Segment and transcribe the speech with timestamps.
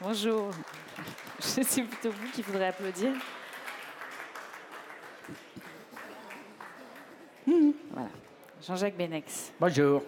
[0.00, 0.50] Bonjour.
[1.40, 3.12] Je suis plutôt vous qui voudrais applaudir.
[7.46, 8.08] Voilà.
[8.62, 9.52] Jean-Jacques Benex.
[9.58, 10.02] Bonjour.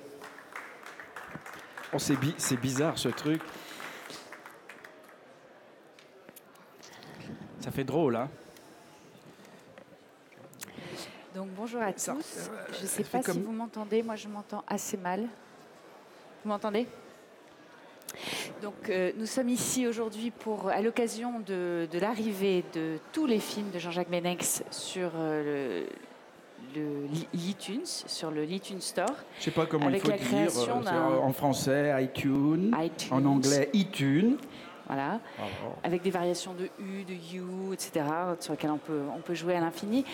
[1.93, 3.43] Oh, c'est, bi- c'est bizarre ce truc.
[7.61, 8.29] Ça fait drôle, hein
[11.35, 12.51] Donc bonjour à tous.
[12.77, 14.03] Je ne sais pas si comme- vous m'entendez.
[14.03, 15.21] Moi, je m'entends assez mal.
[16.43, 16.87] Vous m'entendez?
[18.63, 23.41] Donc euh, nous sommes ici aujourd'hui pour, à l'occasion de, de l'arrivée de tous les
[23.41, 25.85] films de Jean-Jacques Benex sur euh,
[26.75, 29.11] le, le Li- l'iTunes, sur le l'iTunes Store.
[29.39, 32.73] Je sais pas comment Avec il faut la création euh, d'un- En français, iTunes.
[32.79, 33.09] iTunes.
[33.13, 34.37] En anglais, iTunes.
[34.89, 35.21] Voilà.
[35.85, 38.05] avec des variations de U, de You, etc.,
[38.41, 40.05] sur lesquelles on peut, on peut jouer à l'infini.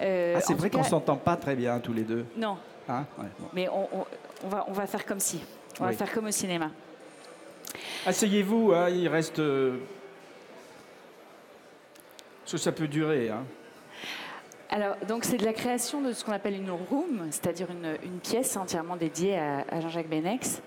[0.00, 2.24] Euh, Ah, c'est vrai qu'on cas- s'entend pas très bien tous les deux.
[2.36, 2.56] Non,
[2.88, 3.46] Hein Ouais, bon.
[3.54, 4.04] mais on, on-
[4.44, 5.40] on va, on va faire comme si.
[5.78, 5.90] On Oui.
[5.90, 6.70] va faire comme au cinéma.
[8.06, 9.38] Asseyez-vous, hein, il reste.
[9.38, 9.78] euh,
[12.54, 13.30] que ça peut durer.
[13.30, 13.44] Hein.
[14.70, 18.56] Alors, donc, c'est de la création de ce qu'on appelle une room, c'est-à-dire une, pièce
[18.56, 20.62] entièrement dédiée à, Jean-Jacques Benex.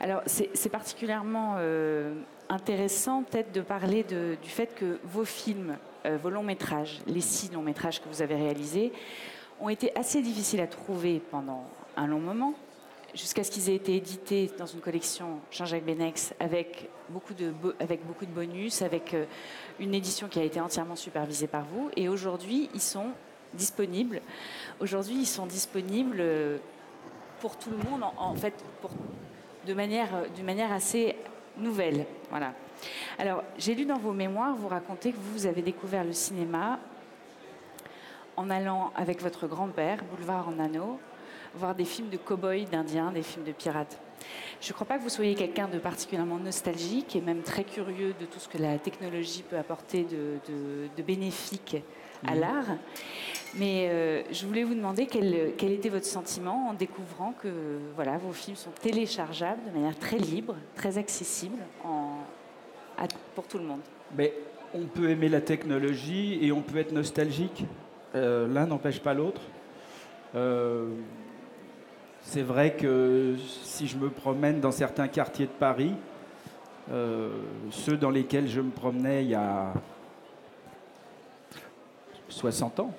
[0.00, 2.14] Alors, c'est particulièrement euh,
[2.48, 7.52] intéressant, peut-être, de parler du fait que vos films, euh, vos longs métrages, les six
[7.52, 8.92] longs métrages que vous avez réalisés,
[9.60, 11.64] ont été assez difficiles à trouver pendant
[11.96, 12.54] un long moment,
[13.16, 18.06] jusqu'à ce qu'ils aient été édités dans une collection Jean-Jacques Benex avec beaucoup de, avec
[18.06, 19.24] beaucoup de bonus, avec euh,
[19.80, 21.90] une édition qui a été entièrement supervisée par vous.
[21.96, 23.08] Et aujourd'hui, ils sont
[23.54, 24.20] disponibles.
[24.80, 26.58] Aujourd'hui, ils sont disponibles euh,
[27.40, 28.54] pour tout le monde, en, fait,
[29.66, 31.16] de manière, euh, d'une manière assez
[31.56, 32.04] nouvelle.
[32.28, 32.52] Voilà.
[33.18, 36.78] Alors, j'ai lu dans vos mémoires, vous racontez que vous avez découvert le cinéma
[38.36, 40.98] en allant avec votre grand-père, boulevard en anneau,
[41.56, 43.98] voir des films de cow-boys, d'indiens, des films de pirates.
[44.60, 48.14] Je ne crois pas que vous soyez quelqu'un de particulièrement nostalgique et même très curieux
[48.18, 51.76] de tout ce que la technologie peut apporter de, de- de bénéfique
[52.26, 52.76] à l'art.
[53.54, 57.48] Mais euh, je voulais vous demander quel, quel était votre sentiment en découvrant que
[57.94, 62.18] voilà, vos films sont téléchargeables de manière très libre, très accessible en-
[62.98, 63.80] à- pour tout le monde.
[64.16, 64.32] Mais
[64.74, 67.64] on peut aimer la technologie et on peut être nostalgique.
[68.14, 69.42] Euh, L'un n'empêche pas l'autre.
[70.34, 70.88] Euh,
[72.28, 75.94] c'est vrai que si je me promène dans certains quartiers de Paris,
[76.90, 77.30] euh,
[77.70, 79.72] ceux dans lesquels je me promenais il y a
[82.28, 82.92] 60 ans,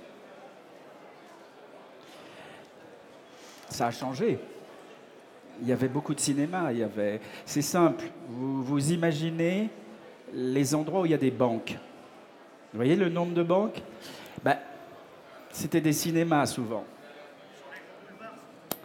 [3.70, 4.40] ça a changé.
[5.62, 6.72] Il y avait beaucoup de cinéma.
[6.72, 7.20] Il y avait...
[7.46, 8.06] C'est simple.
[8.30, 9.70] Vous, vous imaginez
[10.34, 11.78] les endroits où il y a des banques.
[12.72, 13.82] Vous voyez le nombre de banques?
[14.42, 14.58] Ben,
[15.52, 16.86] C'était des cinémas souvent.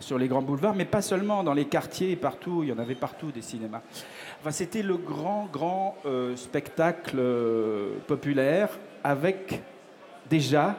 [0.02, 2.96] Sur les grands boulevards, mais pas seulement, dans les quartiers, partout, il y en avait
[2.96, 3.82] partout des cinémas.
[4.40, 8.68] Enfin, c'était le grand, grand euh, spectacle euh, populaire
[9.04, 9.62] avec
[10.28, 10.74] déjà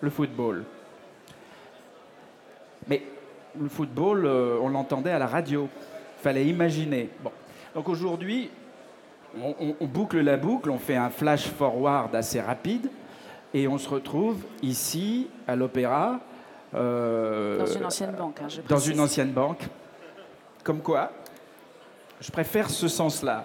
[0.00, 0.64] le football.
[2.86, 3.02] Mais
[3.60, 5.68] le football, euh, on l'entendait à la radio.
[6.22, 7.10] Fallait imaginer.
[7.20, 7.32] Bon.
[7.74, 8.48] Donc aujourd'hui,
[9.42, 12.88] on, boucle la boucle, on fait un flash forward assez rapide,
[13.52, 16.20] et on se retrouve ici, à l'Opéra.
[16.74, 19.62] Euh, Dans une ancienne banque, hein, je dans une ancienne banque.
[20.62, 21.10] Comme quoi,
[22.20, 23.44] je préfère ce sens-là.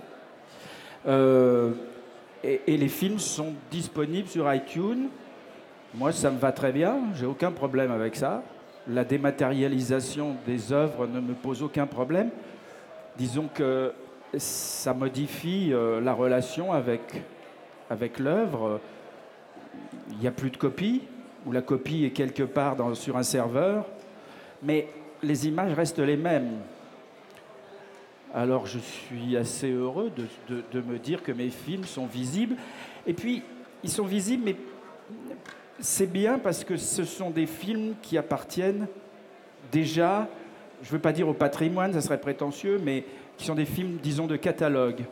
[1.08, 1.72] Euh,
[2.44, 5.08] et, et les films sont disponibles sur iTunes.
[5.94, 8.42] Moi, ça me va très bien, j'ai aucun problème avec ça.
[8.88, 12.30] La dématérialisation des œuvres ne me pose aucun problème.
[13.18, 13.94] Disons que
[14.36, 17.24] ça modifie euh, la relation avec,
[17.90, 18.82] avec l'œuvre.
[20.12, 21.04] Il n'y a plus de copie,
[21.46, 23.86] ou la copie est quelque part sur un serveur,
[24.62, 24.88] mais
[25.22, 26.60] les images restent les mêmes.
[28.34, 30.12] Alors je suis assez heureux
[30.48, 32.56] de me dire que mes films sont visibles.
[33.06, 33.44] Et puis,
[33.84, 34.56] ils sont visibles, mais
[35.80, 38.88] c'est bien parce que ce sont des films qui appartiennent
[39.72, 40.28] déjà,
[40.82, 43.04] je ne veux pas dire au patrimoine, ça serait prétentieux, mais
[43.38, 45.04] qui sont des films, disons, de catalogue.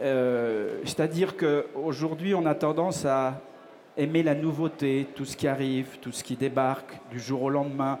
[0.00, 3.40] Euh, C'est-à-dire qu'aujourd'hui, on a tendance à
[3.96, 7.98] aimer la nouveauté, tout ce qui arrive, tout ce qui débarque du jour au lendemain.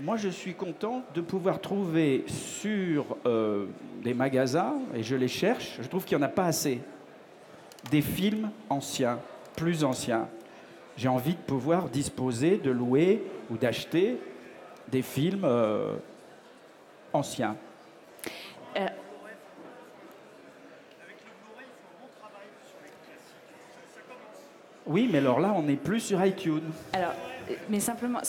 [0.00, 3.66] Moi, je suis content de pouvoir trouver sur euh,
[4.02, 6.80] des magasins, et je les cherche, je trouve qu'il n'y en a pas assez,
[7.90, 9.18] des films anciens,
[9.56, 10.28] plus anciens.
[10.96, 14.18] J'ai envie de pouvoir disposer, de louer ou d'acheter
[14.88, 15.94] des films euh,
[17.12, 17.56] anciens.
[18.76, 18.86] Euh,
[24.88, 26.62] Oui, mais alors là, on n'est plus sur iTunes.
[26.94, 27.12] Alors,
[27.50, 28.20] euh, mais simplement,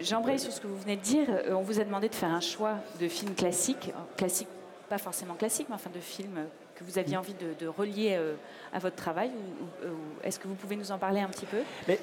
[0.00, 1.26] j'embraye sur ce que vous venez de dire.
[1.28, 4.48] Euh, On vous a demandé de faire un choix de films classiques, euh, classiques,
[4.88, 6.40] pas forcément classiques, mais enfin de films
[6.74, 8.18] que vous aviez envie de, relier
[8.72, 9.86] à votre travail ou,
[10.24, 11.58] est-ce que vous pouvez nous en parler un petit peu?
[11.86, 12.00] Mais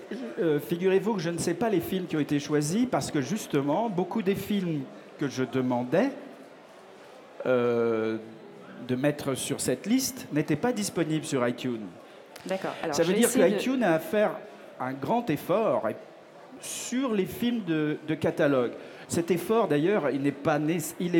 [0.61, 3.89] figurez-vous que je ne sais pas les films qui ont été choisis parce que justement,
[3.89, 4.83] beaucoup des films
[5.19, 6.11] que je demandais
[7.45, 11.87] de mettre sur cette liste n'étaient pas disponibles sur iTunes.
[12.45, 12.71] D'accord.
[12.91, 14.31] Ça veut dire que iTunes a à faire
[14.79, 15.87] un grand effort
[16.59, 18.71] sur les films de, catalogue.
[19.07, 20.59] Cet effort, d'ailleurs, il n'est pas,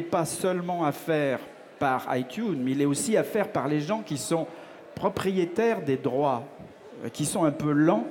[0.09, 1.39] pas seulement à faire
[1.79, 4.47] par iTunes, mais il est aussi à faire par les gens qui sont
[4.95, 6.43] propriétaires des droits,
[7.11, 8.05] qui sont un peu lents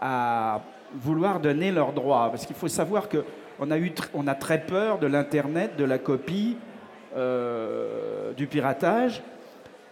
[0.00, 0.60] à
[0.94, 2.28] vouloir donner leurs droits.
[2.30, 5.98] Parce qu'il faut savoir qu'on a, eu on a très peur de l'Internet, de la
[5.98, 6.56] copie,
[7.16, 9.22] euh, du piratage.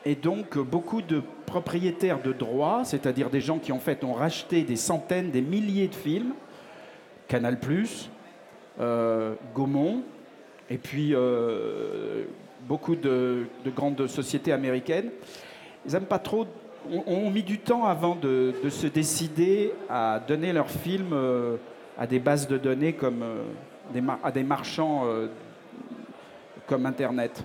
[0.07, 4.63] Et donc, beaucoup de propriétaires de droits, c'est-à-dire des gens qui en fait ont racheté
[4.63, 6.35] des centaines, des milliers de films,
[7.27, 7.59] Canal+,
[8.81, 10.03] euh, Gaumont,
[10.69, 12.25] et puis euh,
[12.69, 15.11] beaucoup de, grandes sociétés américaines,
[15.87, 16.47] ils n'aiment pas trop,
[17.07, 21.57] ont, mis du temps avant de, se décider à donner leurs films euh,
[21.97, 23.25] à des bases de données comme
[23.95, 25.05] des à des marchands
[26.67, 27.45] comme Internet.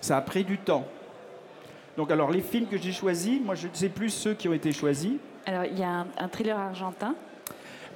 [0.00, 0.86] Ça a pris du temps.
[1.96, 4.52] Donc alors les films que j'ai choisis, moi je ne sais plus ceux qui ont
[4.52, 5.12] été choisis.
[5.46, 7.14] Alors il y a un, thriller argentin.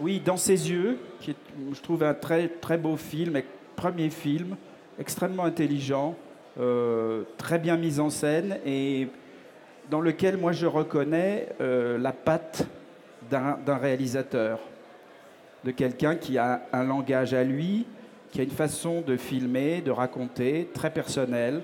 [0.01, 1.37] Oui, Dans ses yeux, qui est,
[1.75, 3.41] je trouve un très très beau film,
[3.77, 4.57] premier film,
[4.99, 6.17] extrêmement intelligent,
[6.59, 9.09] euh, très bien mis en scène et
[9.91, 12.67] dans lequel moi je reconnais euh, la patte
[13.31, 14.59] d'un réalisateur,
[15.65, 17.87] de quelqu'un qui a un langage à lui,
[18.33, 21.63] qui a une façon de filmer, de raconter, très personnelle,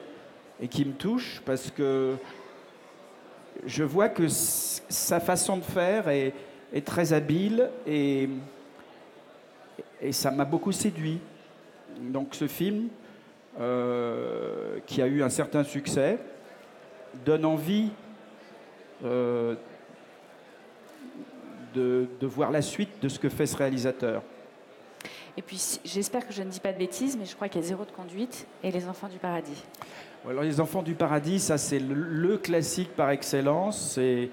[0.61, 2.17] et qui me touche parce que
[3.64, 6.32] je vois que sa façon de faire est,
[6.85, 8.29] très habile et,
[10.03, 11.20] et ça m'a beaucoup séduit.
[12.00, 12.88] Donc ce film,
[13.58, 16.19] euh, qui a eu un certain succès,
[17.25, 17.88] donne envie
[19.05, 19.55] euh,
[21.75, 24.23] de, de voir la suite de ce que fait ce réalisateur.
[25.38, 27.64] Et puis j'espère que je ne dis pas de bêtises, mais je crois qu'il y
[27.64, 29.62] a Zéro de conduite et Les Enfants du Paradis.
[30.28, 33.93] Alors Les Enfants du Paradis, ça c'est le, classique par excellence.
[33.94, 34.28] C'est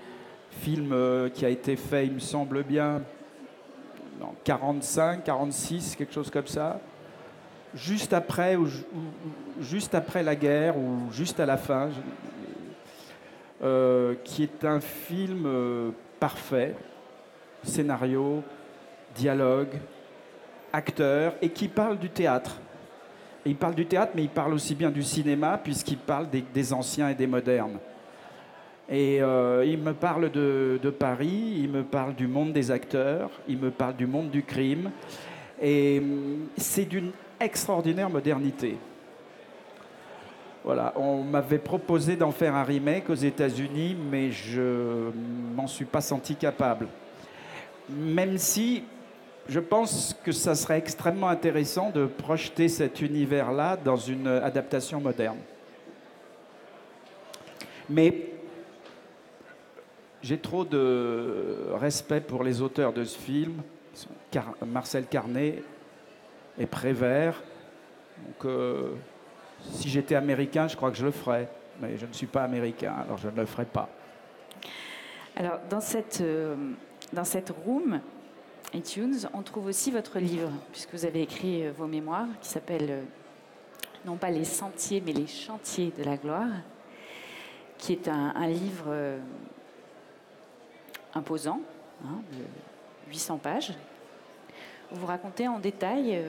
[0.62, 3.04] film euh, qui a été fait, il me semble bien,
[4.20, 6.80] en 45, 46, quelque chose comme ça.
[7.76, 8.68] Juste après, ou,
[9.62, 11.90] juste après la guerre, ou juste à la fin,
[13.64, 16.76] euh, qui est un film euh, parfait,
[17.64, 18.42] scénario,
[19.16, 19.76] dialogue,
[20.72, 22.60] acteur et qui parle du théâtre.
[23.46, 27.10] Il parle du théâtre, mais il parle aussi bien du cinéma, puisqu'il parle des, anciens
[27.10, 27.78] et des modernes.
[28.90, 33.58] Et euh, il me parle de, Paris, il me parle du monde des acteurs, il
[33.58, 34.92] me parle du monde du crime.
[35.62, 38.78] Et hum, c'est d'une extraordinaire modernité.
[40.64, 45.12] Voilà, on m'avait proposé d'en faire un remake aux États-Unis, mais je
[45.54, 46.88] m'en suis pas senti capable.
[47.90, 48.84] Même si
[49.48, 55.40] je pense que ça serait extrêmement intéressant de projeter cet univers-là dans une adaptation moderne.
[57.90, 58.30] Mais
[60.22, 63.62] j'ai trop de respect pour les auteurs de ce film,
[64.66, 65.62] Marcel Carnet
[66.58, 67.44] et Prévert.
[68.46, 68.94] Euh,
[69.72, 71.50] si j'étais américain, je crois que je le ferais.
[71.82, 73.90] Mais je ne suis pas américain, alors je ne le ferai pas.
[75.36, 76.56] Alors, dans cette, euh,
[77.12, 78.00] dans cette room,
[78.74, 82.90] iTunes, on trouve aussi votre livre, puisque vous avez écrit euh, vos mémoires, qui s'appellent
[82.90, 83.04] euh,
[84.06, 86.50] non pas les sentiers, mais les chantiers de la gloire,
[87.78, 89.20] qui est un, livre euh,
[91.14, 91.62] imposant,
[92.04, 93.74] hein, de 800 pages,
[94.92, 96.22] où vous racontez en détail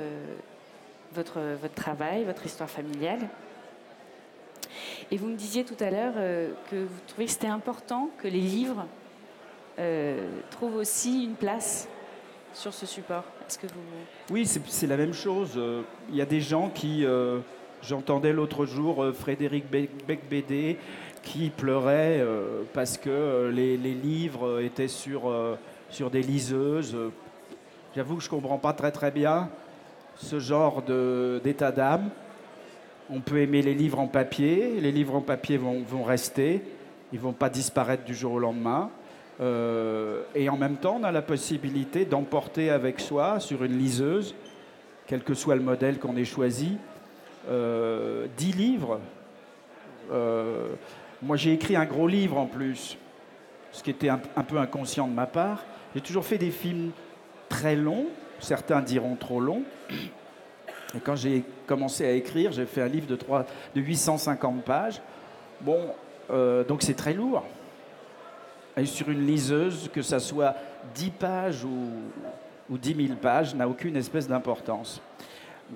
[1.12, 3.28] votre, votre travail, votre histoire familiale.
[5.10, 6.14] Et vous me disiez tout à l'heure
[6.70, 8.86] que vous trouvez que c'était important que les livres
[10.50, 11.88] trouvent aussi une place
[12.54, 13.24] sur ce support.
[14.30, 15.52] Oui, c'est la même chose.
[15.56, 17.04] Euh, il y a des gens qui...
[17.04, 17.40] Euh,
[17.82, 20.78] j'entendais l'autre jour euh, Frédéric Becbédé
[21.22, 22.22] qui pleurait
[22.74, 25.32] parce que les, livres étaient sur,
[25.88, 26.94] sur des liseuses.
[27.96, 29.48] J'avoue que je ne comprends pas très très bien
[30.16, 30.82] ce genre
[31.42, 32.10] d'état d'âme.
[33.08, 36.62] On peut aimer les livres en papier, les livres en papier vont, vont rester,
[37.10, 38.90] ils ne vont pas disparaître du jour au lendemain.
[39.40, 44.34] Euh, et en même temps, on a la possibilité d'emporter avec soi sur une liseuse,
[45.06, 46.76] quel que soit le modèle qu'on ait choisi,
[47.48, 49.00] euh, 10 livres.
[50.12, 50.68] Euh,
[51.22, 52.96] moi, j'ai écrit un gros livre en plus,
[53.72, 55.64] ce qui était un, peu inconscient de ma part.
[55.94, 56.90] J'ai toujours fait des films
[57.48, 58.06] très longs,
[58.40, 59.62] certains diront trop longs.
[59.90, 65.00] Et quand j'ai commencé à écrire, j'ai fait un livre de, 3, de 850 pages.
[65.60, 65.80] Bon,
[66.30, 67.44] Euh, donc c'est très lourd.
[68.84, 70.54] Sur une liseuse, que ça soit
[70.94, 71.90] 10 pages ou,
[72.68, 75.00] ou 10 000 pages, n'a aucune espèce d'importance.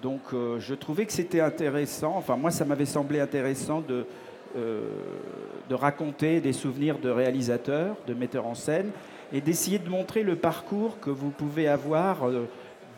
[0.02, 4.04] Donc euh, je trouvais que c'était intéressant, enfin moi ça m'avait semblé intéressant de,
[4.56, 4.88] euh,
[5.68, 8.90] de raconter des souvenirs de réalisateurs, de metteurs en scène,
[9.32, 12.18] et d'essayer de montrer le parcours que vous pouvez avoir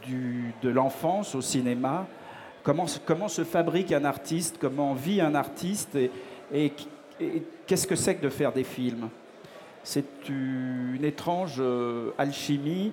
[0.03, 2.07] du, de l'enfance au cinéma,
[2.63, 6.11] comment, comment se fabrique un artiste, comment vit un artiste, et,
[6.53, 6.73] et
[7.67, 9.09] qu'est-ce que c'est que de faire des films?
[9.83, 12.93] C'est une étrange euh, alchimie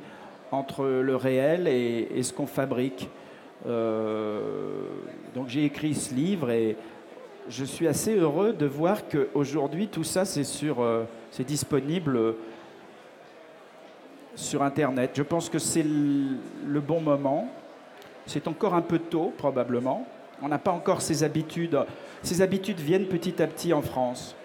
[0.51, 3.09] entre le réel et, ce qu'on fabrique.
[3.67, 4.39] Euh,
[5.35, 6.77] donc j'ai écrit ce livre et
[7.49, 12.35] je suis assez heureux de voir qu'aujourd'hui tout ça c'est sur, euh, c'est disponible
[14.35, 15.11] sur Internet.
[15.15, 17.49] Je pense que c'est le bon moment.
[18.25, 20.07] C'est encore un peu tôt probablement.
[20.41, 21.77] On n'a pas encore ces habitudes
[22.23, 24.35] ces habitudes viennent petit à petit en France.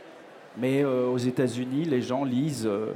[0.58, 2.92] Mais euh, aux États-Unis, les gens lisent euh,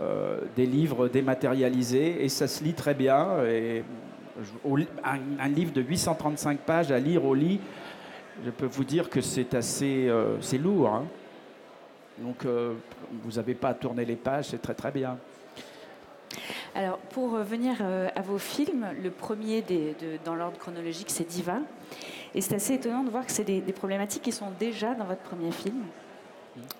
[0.00, 3.44] euh, des livres dématérialisés et ça se lit très bien.
[3.44, 3.82] Et
[5.04, 7.60] un, livre de 835 pages à lire au lit,
[8.44, 10.88] je peux vous dire que c'est assez c'est lourd.
[10.88, 11.04] Hein.
[12.18, 12.46] Donc
[13.24, 15.18] vous n'avez pas à tourner les pages, c'est très très bien.
[16.74, 17.82] Alors, pour venir
[18.14, 19.62] à vos films, le premier
[20.24, 21.58] dans l'ordre chronologique, c'est Diva.
[22.34, 25.22] Et c'est assez étonnant de voir que c'est des, problématiques qui sont déjà dans votre
[25.22, 25.82] premier film,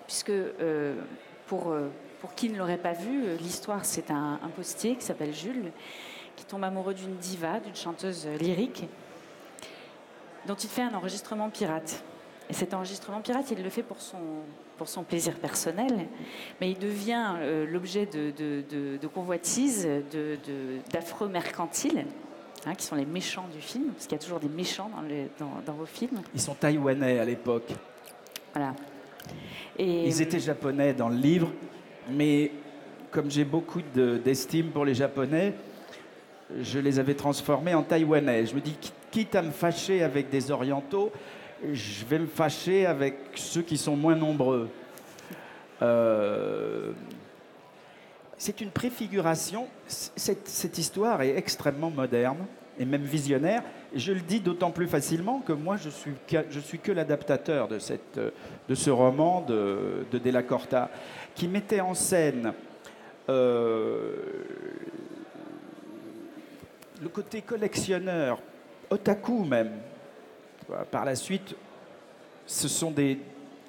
[0.05, 0.95] puisque euh,
[1.47, 5.33] pour, euh, pour qui ne l'aurait pas vu, euh, l'histoire c'est un, postier qui s'appelle
[5.33, 5.71] Jules,
[6.35, 8.85] qui tombe amoureux d'une diva, d'une chanteuse lyrique,
[10.47, 12.03] dont il fait un enregistrement pirate.
[12.49, 14.17] Et cet enregistrement pirate, il le fait pour son,
[14.77, 16.07] pour son plaisir personnel,
[16.59, 17.35] mais il devient
[17.69, 19.87] l'objet de, de, de, de convoitises,
[20.91, 22.05] d'affreux mercantiles
[22.65, 24.91] Hein, qui sont les méchants du film, parce qu'il y a toujours des méchants
[25.39, 26.21] dans, dans, vos films.
[26.35, 27.71] Ils sont taïwanais à l'époque.
[28.53, 28.75] Voilà.
[29.77, 30.07] Et...
[30.07, 31.51] Ils étaient japonais dans le livre,
[32.09, 32.51] mais
[33.11, 33.81] comme j'ai beaucoup
[34.23, 35.53] d'estime pour les japonais,
[36.61, 38.45] je les avais transformés en taïwanais.
[38.45, 38.77] Je me dis,
[39.11, 41.11] quitte à me fâcher avec des orientaux,
[41.71, 44.69] je vais me fâcher avec ceux qui sont moins nombreux.
[45.81, 46.91] Euh,
[48.37, 49.67] c'est une préfiguration.
[49.87, 52.39] Cette, histoire est extrêmement moderne
[52.81, 53.61] et même visionnaire.
[53.95, 56.13] Je le dis d'autant plus facilement que moi, je suis
[56.49, 58.19] je suis que l'adaptateur de, cette,
[58.67, 60.89] de ce roman de, de Della Corta,
[61.35, 62.53] qui mettait en scène
[63.29, 64.15] euh,
[67.01, 68.39] le côté collectionneur,
[68.89, 69.73] otaku même.
[70.89, 71.55] Par la suite,
[72.45, 73.19] ce sont des,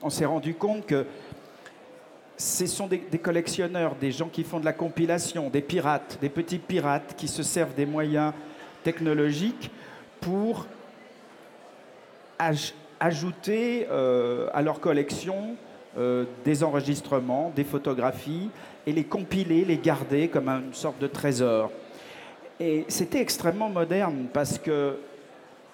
[0.00, 1.04] on s'est rendu compte que
[2.37, 6.59] ce sont des, collectionneurs, des gens qui font de la compilation, des pirates, des petits
[6.59, 8.33] pirates qui se servent des moyens
[8.83, 9.71] technologiques
[10.21, 10.67] pour
[13.01, 15.57] ajouter euh, à leur collection
[15.99, 18.51] euh, des enregistrements, des photographies,
[18.87, 21.71] et les compiler, les garder comme une sorte de trésor.
[22.59, 24.97] Et c'était extrêmement moderne parce que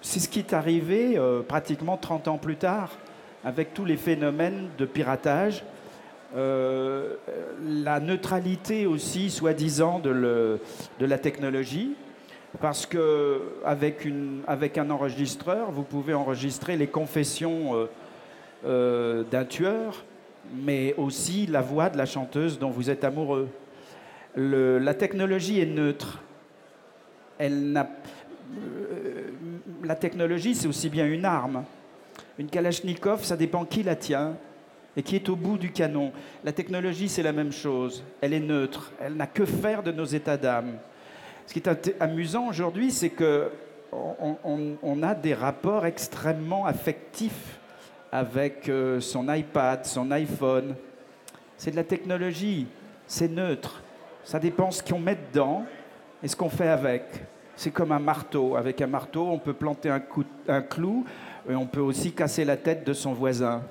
[0.01, 2.91] c'est ce qui est arrivé euh, pratiquement 30 ans plus tard
[3.43, 5.63] avec tous les phénomènes de piratage
[6.35, 10.59] la neutralité aussi, soi-disant, de,
[10.99, 11.95] la technologie,
[12.59, 14.07] parce que avec,
[14.77, 17.85] un enregistreur, vous pouvez enregistrer les confessions euh,
[18.65, 20.03] euh, d'un tueur,
[20.63, 23.47] mais aussi la voix de la chanteuse dont vous êtes amoureux.
[24.35, 26.19] La technologie est neutre.
[27.37, 27.87] Elle n'a,
[29.83, 31.63] la technologie, c'est aussi bien une arme.
[32.37, 34.35] Une Kalachnikov, ça dépend qui la tient
[34.97, 36.11] et qui est au bout du canon.
[36.43, 38.03] La technologie, c'est la même chose.
[38.21, 38.91] Elle est neutre.
[38.99, 40.77] Elle n'a que faire de nos états d'âme.
[41.49, 43.49] Ce qui est amusant aujourd'hui, c'est que
[43.91, 47.57] on, a des rapports extrêmement affectifs
[48.11, 50.75] avec euh, son iPad, son iPhone.
[51.57, 52.67] C'est de la technologie,
[53.07, 53.81] c'est neutre.
[54.23, 55.63] Ça dépend ce qu'on met dedans
[56.21, 57.05] et ce qu'on fait avec.
[57.55, 58.55] C'est comme un marteau.
[58.55, 61.03] Avec un marteau, on peut planter un, clou
[61.49, 63.63] et on peut aussi casser la tête de son voisin.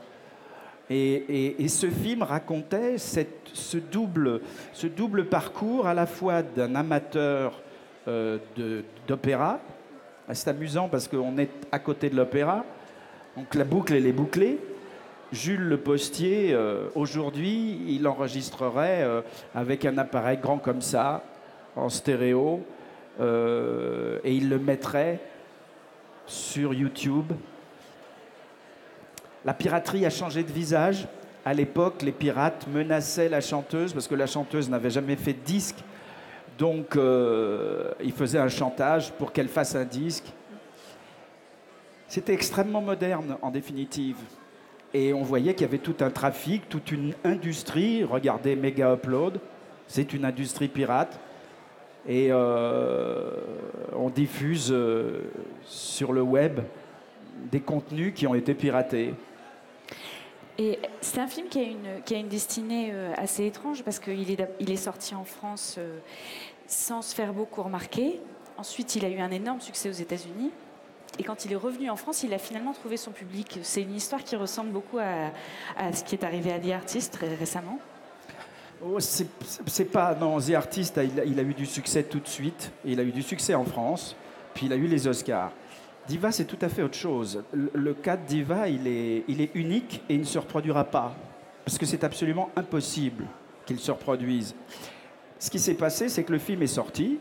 [0.90, 7.62] Et, ce film racontait ce double parcours à la fois d'un amateur
[8.08, 8.38] euh,
[9.06, 9.60] d'opéra.
[10.32, 12.64] C'est amusant parce qu'on est à côté de l'opéra,
[13.36, 14.58] donc la boucle elle est bouclée.
[15.30, 19.20] Jules Le Postier, euh, aujourd'hui, il enregistrerait euh,
[19.54, 21.22] avec un appareil grand comme ça,
[21.76, 22.64] en stéréo,
[23.20, 25.18] et il le mettrait
[26.26, 27.32] sur YouTube
[29.44, 31.06] la piraterie a changé de visage.
[31.42, 35.38] À l'époque, les pirates menaçaient la chanteuse parce que la chanteuse n'avait jamais fait de
[35.38, 35.76] disque.
[36.58, 40.24] Donc, euh, ils faisaient un chantage pour qu'elle fasse un disque.
[42.08, 44.16] C'était extrêmement moderne, en définitive.
[44.92, 48.02] Et on voyait qu'il y avait tout un trafic, toute une industrie.
[48.02, 49.38] Regardez Mega Upload,
[49.86, 51.20] c'est une industrie pirate.
[52.08, 53.30] Et euh,
[53.94, 55.30] on diffuse euh,
[55.62, 56.60] sur le web
[57.52, 59.14] des contenus qui ont été piratés.
[61.00, 65.22] C'est un film qui a une, destinée euh, assez étrange parce qu'il est, sorti en
[65.22, 65.98] France euh,
[66.66, 68.20] sans se faire beaucoup remarquer.
[68.56, 70.50] Ensuite, il a eu un énorme succès aux États-Unis.
[71.20, 73.60] Et quand il est revenu en France, il a finalement trouvé son public.
[73.62, 75.30] C'est une histoire qui ressemble beaucoup à,
[75.92, 77.78] ce qui est arrivé à The Artist très récemment.
[78.84, 80.14] Oh, c'est pas.
[80.16, 82.72] Non, The Artist, il a, eu du succès tout de suite.
[82.84, 84.16] Il a eu du succès en France.
[84.54, 85.52] Puis il a eu les Oscars.
[86.08, 87.44] Diva, c'est tout à fait autre chose.
[87.52, 91.14] Le, cas de Diva, il est, unique et il ne se reproduira pas.
[91.66, 93.26] Parce que c'est absolument impossible
[93.66, 94.54] qu'il se reproduise.
[95.38, 97.18] Ce qui s'est passé, c'est que le film est sorti.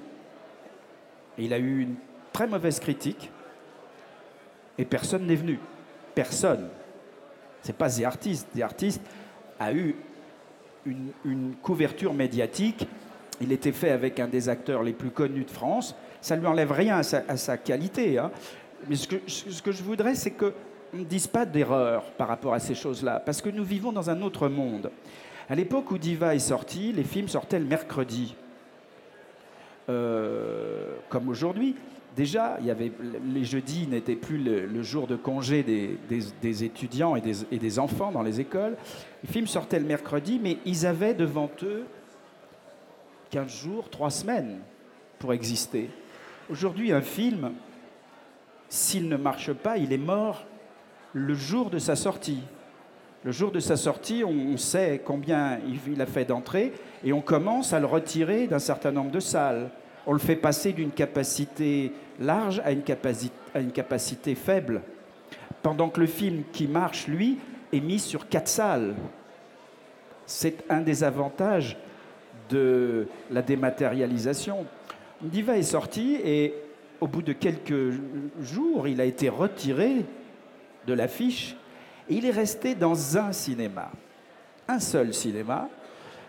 [1.38, 1.96] Il a eu une
[2.32, 3.30] très mauvaise critique.
[4.78, 5.60] Et personne n'est venu.
[6.16, 6.70] Personne.
[7.64, 8.48] C'est pas The Artist.
[8.56, 9.02] The Artist
[9.60, 9.98] a eu
[10.86, 12.88] une, couverture médiatique.
[13.42, 15.94] Il était fait avec un des acteurs les plus connus de France.
[16.22, 18.18] Ça ne lui enlève rien à sa, à sa qualité.
[18.18, 18.32] Hein.
[18.88, 20.54] Mais ce que, je voudrais, c'est qu'on
[20.94, 24.22] ne dise pas d'erreur par rapport à ces choses-là, parce que nous vivons dans un
[24.22, 24.92] autre monde.
[25.50, 28.36] À l'époque où Diva est sorti, les films sortaient le mercredi.
[29.90, 31.76] Euh, comme aujourd'hui.
[32.18, 32.92] Déjà, il y avait,
[33.32, 38.12] les jeudis n'étaient plus le, jour de congé des étudiants et des, et des, enfants
[38.12, 38.76] dans les écoles.
[39.24, 41.86] Les films sortaient le mercredi, mais ils avaient devant eux
[43.30, 44.60] 15 jours, 3 semaines
[45.20, 45.90] pour exister.
[46.50, 47.52] Aujourd'hui, un film,
[48.70, 50.46] s'il ne marche pas, il est mort
[51.14, 52.42] le jour de sa sortie.
[53.24, 57.74] Le jour de sa sortie, on sait combien il a fait d'entrées et on commence
[57.74, 59.70] à le retirer d'un certain nombre de salles.
[60.06, 64.82] On le fait passer d'une capacité large à une, capacité, à une capacité faible.
[65.62, 67.40] Pendant que le film qui marche, lui,
[67.74, 68.96] est mis sur quatre salles.
[70.26, 71.78] C'est un des avantages
[72.50, 74.66] de la dématérialisation.
[75.22, 76.54] Diva est sorti et
[77.02, 77.94] au bout de quelques
[78.42, 80.06] jours, il a été retiré
[80.86, 81.56] de l'affiche
[82.10, 83.92] et il est resté dans un cinéma,
[84.68, 85.70] un seul cinéma,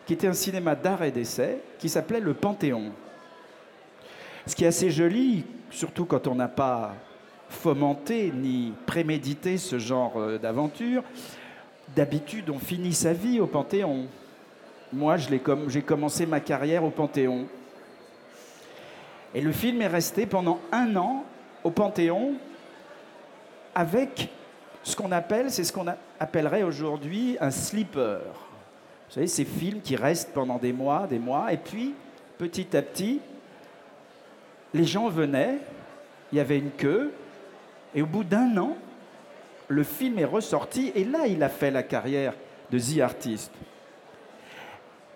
[0.06, 2.92] qui était un cinéma d'art et d'essai, qui s'appelait le Panthéon.
[4.46, 6.94] Ce qui est assez joli, surtout quand on n'a pas
[7.48, 11.02] fomenté ni prémédité ce genre euh, d'aventure.
[11.96, 14.06] D'habitude, on finit sa vie au Panthéon.
[14.92, 17.46] Moi, j'ai commencé ma carrière au Panthéon.
[19.34, 21.24] Et le film est resté pendant un an
[21.64, 22.34] au Panthéon
[23.74, 24.30] avec
[24.82, 25.86] ce qu'on appelle, c'est ce qu'on
[26.18, 28.22] appellerait aujourd'hui un sleeper.
[29.08, 31.94] Vous savez, ces films qui restent pendant des mois, des mois, et puis
[32.38, 33.20] petit à petit,
[34.74, 35.58] les gens venaient,
[36.32, 37.12] il y avait une queue,
[37.94, 38.76] et au bout d'un an,
[39.68, 42.34] le film est ressorti, et là, il a fait la carrière
[42.70, 43.52] de The Artist.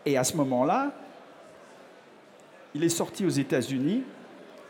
[0.04, 0.92] Et à ce moment-là,
[2.74, 4.02] il est sorti aux États-Unis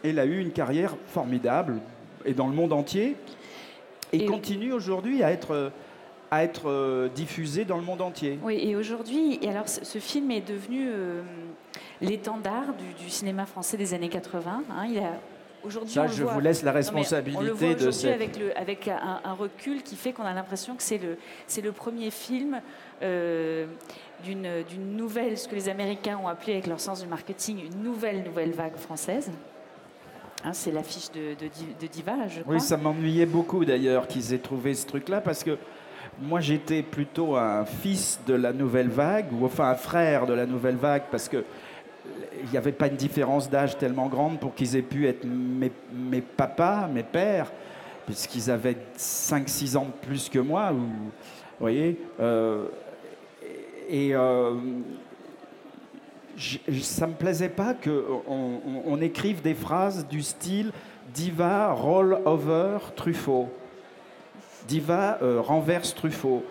[0.05, 1.81] et il a eu une carrière formidable
[2.25, 3.17] et dans le monde entier.
[4.13, 5.73] Et, et continue aujourd'hui à être,
[6.31, 8.39] à être euh, diffusé dans le monde entier.
[8.43, 11.23] Oui, et aujourd'hui, et alors ce, ce, film est devenu euh,
[12.01, 14.65] l'étendard du, du, cinéma français des années 80.
[14.71, 15.21] Hein, il a
[15.65, 18.13] Aujourd'hui, Ça, je voit, vous laisse la responsabilité on le voit de cette...
[18.13, 21.61] avec, le, avec un, un, recul qui fait qu'on a l'impression que c'est le, c'est
[21.61, 22.61] le premier film
[23.03, 23.67] euh,
[24.25, 28.23] d'une nouvelle, ce que les Américains ont appelé avec leur sens du marketing, une nouvelle
[28.23, 29.31] nouvelle vague française.
[30.45, 31.49] Hein, c'est l'affiche de, de,
[31.81, 32.55] de, Diva, je crois.
[32.55, 35.57] Oui, ça m'ennuyait beaucoup d'ailleurs qu'ils aient trouvé ce truc-là parce que
[36.21, 40.47] moi j'étais plutôt un fils de la nouvelle vague, ou enfin un frère de la
[40.47, 41.45] nouvelle vague parce que
[42.43, 45.71] il n'y avait pas une différence d'âge tellement grande pour qu'ils aient pu être mes,
[45.93, 47.53] mes papas, mes pères,
[48.07, 50.73] puisqu'ils avaient 5-6 ans de plus que moi.
[50.73, 51.11] Ou, vous
[51.61, 52.67] voyez euh,
[53.89, 54.55] Et euh,
[56.81, 60.73] ça ne me plaisait pas qu'on on, on écrive des phrases du style
[61.15, 63.49] Diva roll over Truffaut.
[64.67, 66.45] Diva euh, renverse Truffaut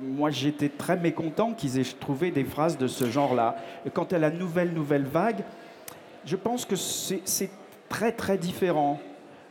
[0.00, 3.56] moi j'étais très mécontent qu'ils aient trouvé des phrases de ce genre-là.
[3.92, 5.44] Quant à la nouvelle nouvelle vague,
[6.24, 7.50] je pense que c'est
[7.88, 9.00] très très différent.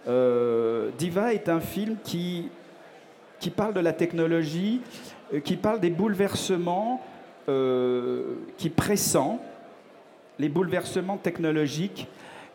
[0.07, 2.49] Euh, Diva est un film qui,
[3.39, 4.81] qui parle de la technologie,
[5.33, 7.01] euh, qui parle des bouleversements,
[7.49, 9.17] euh, qui pressent
[10.39, 12.07] les bouleversements technologiques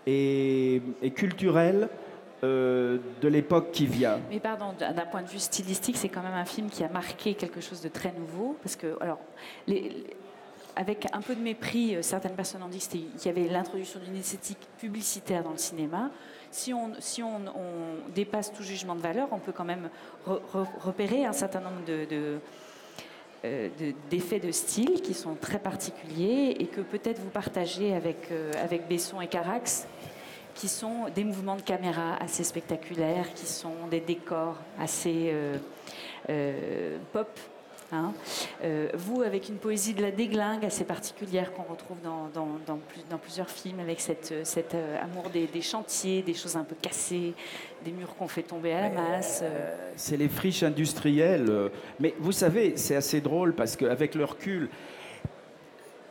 [0.09, 0.81] et
[1.17, 1.89] culturels
[2.45, 4.21] euh, de l'époque qui vient.
[4.29, 7.33] Mais pardon, d'un point de vue stylistique, c'est quand même un film qui a marqué
[7.33, 8.59] quelque chose de très nouveau.
[8.63, 9.19] Parce que, alors,
[10.77, 14.17] avec un peu de mépris, euh, certaines personnes ont dit qu'il y avait l'introduction d'une
[14.17, 16.11] esthétique publicitaire dans le cinéma.
[16.51, 16.91] si on,
[18.15, 19.89] dépasse tout jugement de valeur, on peut quand même
[20.27, 23.69] repérer un certain nombre euh,
[24.11, 29.27] d'effets de, style qui sont très particuliers et que peut-être vous partagez avec Besson et
[29.27, 29.87] Carax,
[30.57, 35.31] qui sont des mouvements de caméra assez spectaculaires, qui sont des décors assez
[36.29, 37.29] euh, pop
[37.93, 38.13] Hein.
[38.65, 43.49] Euh, vous, avec une poésie de la déglingue assez particulière qu'on retrouve dans, dans, plusieurs
[43.49, 47.35] films, avec cet euh, amour des, chantiers, des choses un peu cassées,
[47.85, 49.41] des murs qu'on fait tomber à la masse.
[49.43, 49.77] Euh.
[49.97, 51.71] C'est les friches industrielles.
[52.01, 54.69] Mais vous savez, c'est assez drôle parce qu'avec le recul,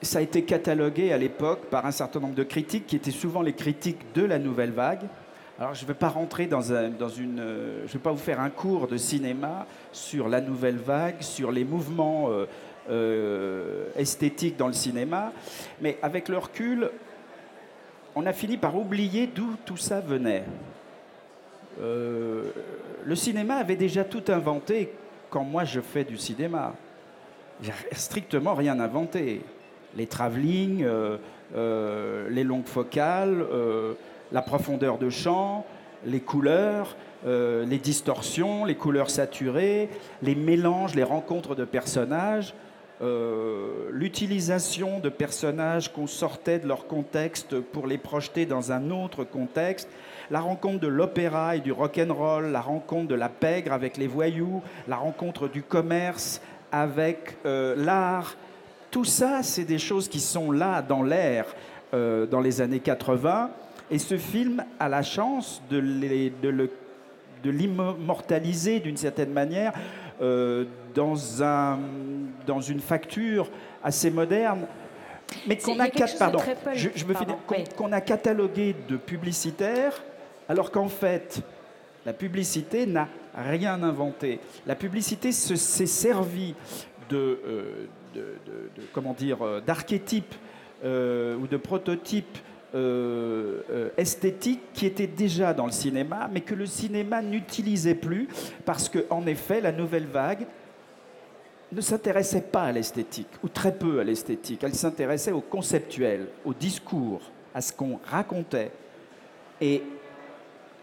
[0.01, 3.41] ça a été catalogué à l'époque par un certain nombre de critiques qui étaient souvent
[3.41, 5.05] les critiques de la nouvelle vague.
[5.57, 7.39] Alors, je ne vais pas rentrer dans, une.
[7.39, 11.49] Euh, je vais pas vous faire un cours de cinéma sur la nouvelle vague, sur
[11.49, 12.45] les mouvements euh,
[12.89, 15.31] euh, esthétiques dans le cinéma,
[15.79, 16.91] mais avec le recul,
[18.15, 20.43] on a fini par oublier d'où tout ça venait.
[21.79, 24.91] le cinéma avait déjà tout inventé
[25.29, 26.73] quand moi je fais du cinéma.
[27.61, 29.41] J'ai strictement rien inventé.
[29.95, 30.85] Les travelling,
[31.55, 33.45] les longues focales
[34.31, 35.65] la profondeur de champ,
[36.05, 39.89] les couleurs, euh, les distorsions, les couleurs saturées,
[40.21, 42.53] les mélanges, les rencontres de personnages,
[43.01, 49.23] euh, l'utilisation de personnages qu'on sortait de leur contexte pour les projeter dans un autre
[49.23, 49.89] contexte,
[50.31, 54.61] la rencontre de l'opéra et du rock'n'roll, la rencontre de la pègre avec les voyous,
[54.87, 58.35] la rencontre du commerce avec euh, l'art.
[58.95, 61.53] Tout ça, c'est des choses qui sont là dans l'air
[61.91, 63.51] dans les années 80
[63.91, 65.77] et ce film a la chance de,
[67.43, 69.73] l'immortaliser d'une certaine manière
[70.21, 71.77] euh, dans, un,
[72.47, 73.51] dans une facture
[73.83, 74.65] assez moderne.
[75.45, 76.39] Mais qu'on a, pardon,
[76.73, 76.87] je,
[77.75, 80.01] qu'on, a catalogué de publicitaire,
[80.47, 81.41] alors qu'en fait,
[82.05, 84.39] la publicité n'a rien inventé.
[84.65, 86.55] La publicité s'est servie
[87.09, 90.35] de, euh, de, comment dire, euh, d'archétypes
[90.83, 92.37] ou de prototypes
[92.75, 98.27] euh, euh, esthétique qui était déjà dans le cinéma, mais que le cinéma n'utilisait plus
[98.65, 100.45] parce que, en effet, la nouvelle vague
[101.71, 104.61] ne s'intéressait pas à l'esthétique, ou très peu à l'esthétique.
[104.61, 107.21] Elle s'intéressait au conceptuel, au discours,
[107.53, 108.71] à ce qu'on racontait.
[109.61, 109.81] Et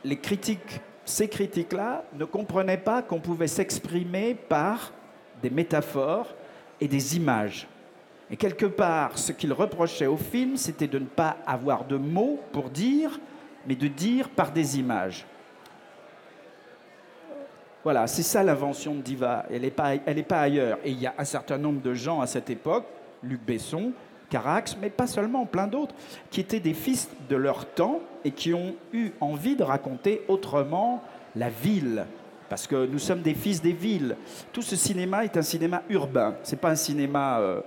[0.03, 4.95] les critiques, ces critiques-là, ne comprenaient pas qu'on pouvait s'exprimer par
[5.43, 6.35] des métaphores
[6.83, 7.69] et des images.
[8.29, 12.41] Et quelque part, ce qu'il reprochait au film, c'était de ne pas avoir de mots
[12.51, 13.21] pour dire,
[13.69, 15.25] mais de dire par des images.
[17.85, 19.47] Voilà, c'est ça l'invention de Diva.
[19.49, 20.79] Elle n'est pas, pas ailleurs.
[20.85, 22.87] Et il y a un certain nombre de gens à cette époque,
[23.23, 23.93] Luc Besson,
[24.29, 25.95] Carax, mais pas seulement, plein d'autres,
[26.31, 31.05] qui étaient des fils de leur temps et qui ont eu envie de raconter autrement
[31.37, 32.07] la ville.
[32.53, 34.15] Parce que nous sommes des fils des villes.
[34.53, 36.37] Tout ce cinéma est un cinéma urbain.
[36.43, 37.61] C'est pas un cinéma euh,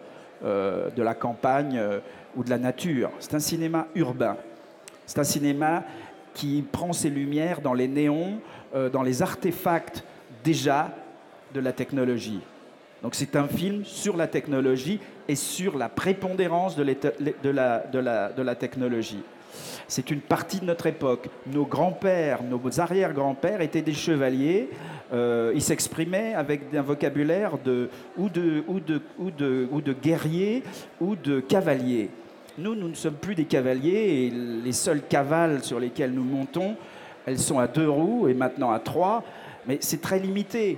[0.43, 2.01] euh, de la campagne euh,
[2.35, 3.09] ou de la nature.
[3.17, 4.37] C'est un cinéma urbain.
[5.07, 5.85] C'est un cinéma
[6.35, 8.39] qui prend ses lumières dans les néons,
[8.93, 10.03] dans les artefacts
[10.43, 10.93] déjà
[11.51, 12.41] de la technologie.
[13.01, 16.83] Donc c'est un film sur la technologie et sur la prépondérance de
[18.43, 19.23] la technologie.
[19.87, 21.29] C'est une partie de notre époque.
[21.47, 24.69] Nos grands-pères, nos arrière-grands-pères étaient des chevaliers.
[25.13, 29.93] Euh, ils s'exprimaient avec un vocabulaire de, ou, de, ou, de, ou, de, ou de
[29.93, 30.63] guerrier
[30.99, 32.09] ou de cavalier.
[32.57, 36.75] Nous, nous ne sommes plus des cavaliers et les seules cavales sur lesquelles nous montons,
[37.25, 39.23] elles sont à deux roues et maintenant à trois,
[39.67, 40.77] mais c'est très limité.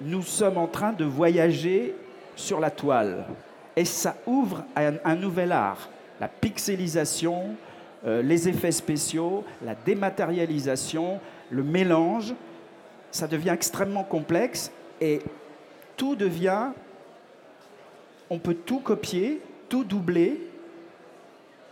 [0.00, 1.94] Nous sommes en train de voyager
[2.36, 3.24] sur la toile
[3.74, 5.88] et ça ouvre un, un nouvel art,
[6.20, 7.54] la pixelisation,
[8.06, 12.34] euh, les effets spéciaux, la dématérialisation, le mélange,
[13.10, 15.20] ça devient extrêmement complexe et
[15.96, 16.68] tout devient,
[18.30, 20.40] on peut tout copier, tout doubler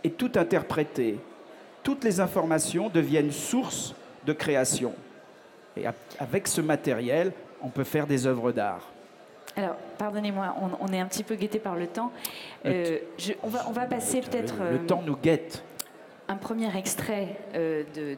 [0.03, 1.17] et tout interpréter.
[1.83, 4.93] Toutes les informations deviennent source de création.
[5.77, 5.85] Et
[6.19, 8.81] avec ce matériel, on peut faire des œuvres d'art.
[9.55, 12.11] Alors, pardonnez-moi, on, est un petit peu guetté par le temps.
[12.65, 12.99] Euh,
[13.41, 14.55] on, va, on, va, passer peut-être.
[14.71, 15.63] le temps nous guette
[16.27, 18.17] un premier extrait euh, de,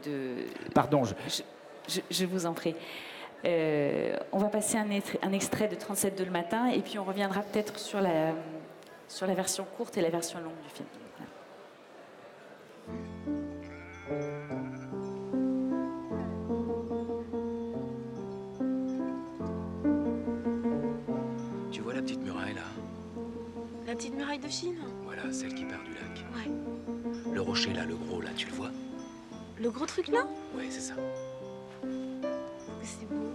[0.74, 1.14] Pardon, je...
[2.12, 2.76] Je, vous en prie.
[3.46, 4.88] Euh, on va passer un,
[5.24, 8.34] un, extrait de 37 de le matin et puis on reviendra peut-être sur la,
[9.08, 10.88] sur la version courte et la version longue du film.
[21.72, 22.62] Tu vois la petite muraille là?
[23.88, 24.78] La petite muraille de Chine?
[25.32, 26.26] Celle qui part du lac.
[26.36, 26.50] Ouais.
[27.32, 28.72] Le rocher là, le gros là, tu le vois?
[29.60, 30.26] Le gros truc là?
[30.56, 30.96] Ouais, c'est ça.
[32.84, 33.32] C'est beau.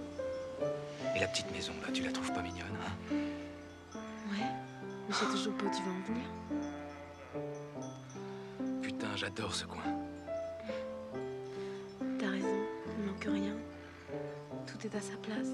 [1.14, 2.92] Et la petite maison, là, tu la trouves pas mignonne, hein?
[3.12, 4.50] Ouais.
[5.08, 6.26] Mais je sais toujours pas où tu vas en venir.
[8.82, 9.84] Putain, j'adore ce coin.
[12.18, 12.58] T'as raison,
[12.98, 13.54] il manque rien.
[14.66, 15.48] Tout est à sa place.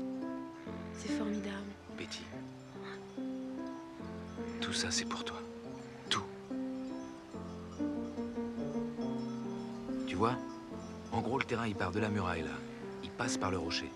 [0.95, 1.71] C'est formidable.
[1.99, 2.25] Betty.
[4.61, 5.37] Tout ça, c'est pour toi.
[11.41, 12.57] Le terrain, il part de la muraille, là.
[13.03, 13.91] Il passe par le rocher.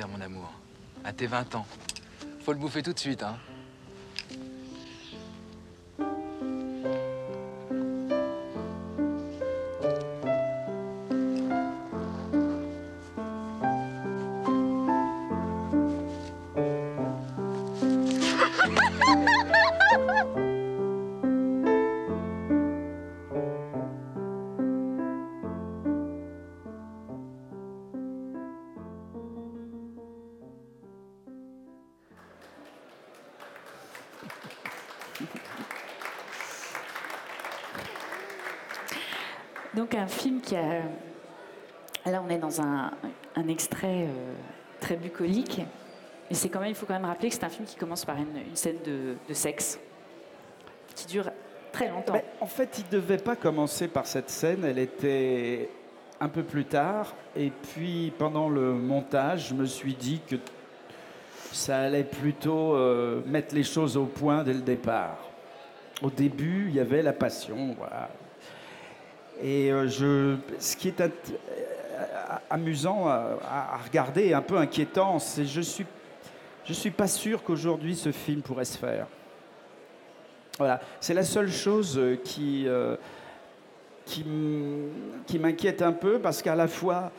[0.00, 0.50] Mon amour.
[1.04, 1.66] À tes 20 ans.
[2.44, 3.36] Faut le bouffer tout de suite, hein.
[39.94, 40.82] Un film qui a...
[42.06, 42.92] Là, on est dans un,
[43.48, 44.34] extrait euh,
[44.80, 45.60] très bucolique.
[46.30, 48.04] Mais c'est quand même, il faut quand même rappeler que c'est un film qui commence
[48.04, 49.78] par une, scène de, sexe
[50.94, 51.30] qui dure
[51.72, 52.20] très longtemps.
[52.40, 54.64] En fait, il ne devait pas commencer par cette scène.
[54.64, 55.68] Elle était
[56.20, 57.14] un peu plus tard.
[57.36, 60.36] Et puis, pendant le montage, je me suis dit que
[61.52, 65.18] ça allait plutôt euh, mettre les choses au point dès le départ.
[66.00, 67.74] Au début, il y avait la passion.
[67.76, 68.08] Voilà.
[69.40, 71.08] Et euh, je, ce qui est euh,
[72.50, 75.86] amusant à, regarder un peu inquiétant, c'est je suis,
[76.64, 79.06] je suis pas sûr qu'aujourd'hui ce film pourrait se faire.
[80.58, 82.66] Voilà, c'est la seule chose euh, qui,
[84.04, 84.24] qui
[85.26, 87.10] qui m'inquiète un peu parce qu'à la fois,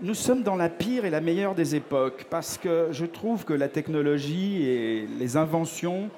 [0.00, 3.52] nous sommes dans la pire et la meilleure des époques parce que je trouve que
[3.52, 6.08] la technologie et les inventions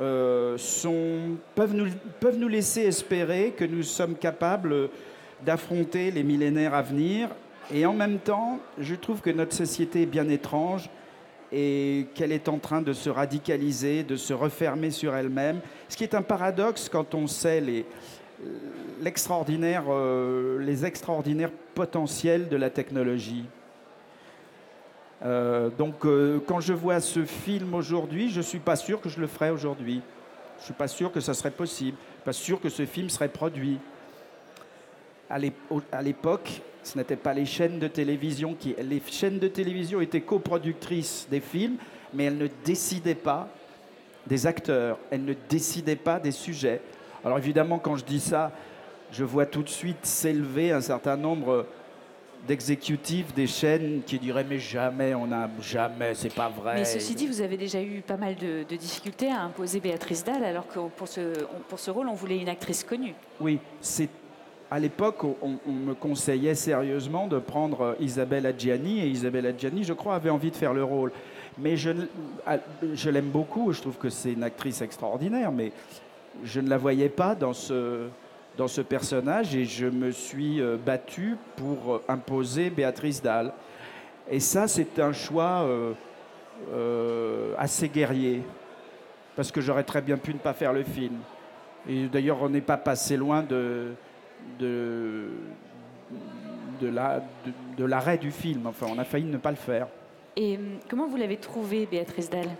[0.00, 0.56] euh,
[1.54, 1.86] peuvent, nous,
[2.38, 4.88] nous laisser espérer que nous sommes capables
[5.44, 7.28] d'affronter les millénaires à venir.
[7.72, 10.90] Et en même temps, je trouve que notre société est bien étrange
[11.52, 15.60] et qu'elle est en train de se radicaliser, de se refermer sur elle-même.
[15.88, 17.84] Ce qui est un paradoxe quand on sait les,
[19.04, 23.44] euh, les extraordinaires potentiels de la technologie.
[25.24, 29.08] Euh, donc, euh, quand je vois ce film aujourd'hui, je ne suis pas sûr que
[29.08, 30.00] je le ferais aujourd'hui.
[30.56, 31.96] Je ne suis pas sûr que ça serait possible.
[32.24, 33.78] Pas sûr que ce film serait produit.
[35.28, 38.74] À l'époque, ce n'étaient pas les chaînes de télévision qui.
[38.82, 41.76] Les chaînes de télévision étaient coproductrices des films,
[42.12, 43.48] mais elles ne décidaient pas
[44.26, 44.98] des acteurs.
[45.10, 46.82] Elles ne décidaient pas des sujets.
[47.24, 48.52] Alors évidemment, quand je dis ça,
[49.10, 51.66] je vois tout de suite s'élever un certain nombre
[52.48, 57.14] d'exécutifs des chaînes qui diraient mais jamais on a jamais c'est pas vrai Mais ceci
[57.14, 60.66] dit, vous avez déjà eu pas mal de, de difficultés à imposer Béatrice Dalle, alors
[60.66, 63.14] que pour ce, on- pour ce rôle, on voulait une actrice connue.
[63.40, 64.08] Oui, c'est
[64.70, 65.36] à l'époque, on,
[65.68, 70.50] on me conseillait sérieusement de prendre Isabelle Adjani, et Isabelle Adjani, je crois, avait envie
[70.50, 71.12] de faire le rôle.
[71.58, 71.90] Mais je,
[72.94, 75.72] je l'aime beaucoup, je trouve que c'est une actrice extraordinaire, mais
[76.42, 78.06] je ne la voyais pas dans ce,
[78.56, 83.52] dans ce personnage, et je me suis euh, battu pour euh, imposer Béatrice Dalle.
[84.30, 85.66] Et ça, c'est un choix
[86.72, 88.42] euh, assez guerrier,
[89.36, 91.16] parce que j'aurais très bien pu ne pas faire le film.
[91.88, 93.92] Et d'ailleurs, on n'est pas passé loin de,
[94.58, 95.28] de,
[96.80, 97.22] de, la-
[97.78, 98.66] l'arrêt du film.
[98.66, 99.88] Enfin, on a failli ne pas le faire.
[100.36, 102.50] Et hum, comment vous l'avez trouvée, Béatrice Dalle?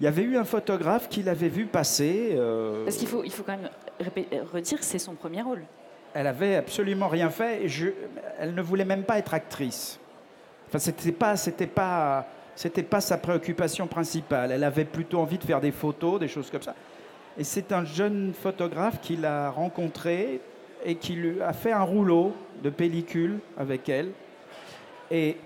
[0.00, 2.30] Il y avait eu un photographe qui l'avait vu passer.
[2.32, 3.68] euh, Parce qu'il faut, il faut quand même
[4.52, 5.62] redire c'est son premier rôle.
[6.14, 7.64] elle avait absolument rien fait.
[7.64, 7.88] Et je,
[8.38, 10.00] elle ne voulait même pas être actrice.
[10.68, 14.52] Enfin, c'était pas, c'était pas, c'était pas sa préoccupation principale.
[14.52, 16.74] Elle avait plutôt envie de faire des photos, des choses comme ça.
[17.36, 20.40] Et c'est un jeune photographe qui l'a rencontrée
[20.84, 22.32] et qui lui a fait un rouleau
[22.62, 24.12] de pellicule avec elle.
[25.10, 25.36] Et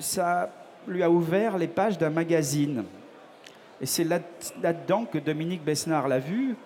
[0.00, 0.50] ça
[0.88, 2.82] lui a ouvert les pages d'un magazine.
[3.80, 4.20] Et c'est là-
[4.62, 6.56] là-dedans que Dominique Besnard l'a vu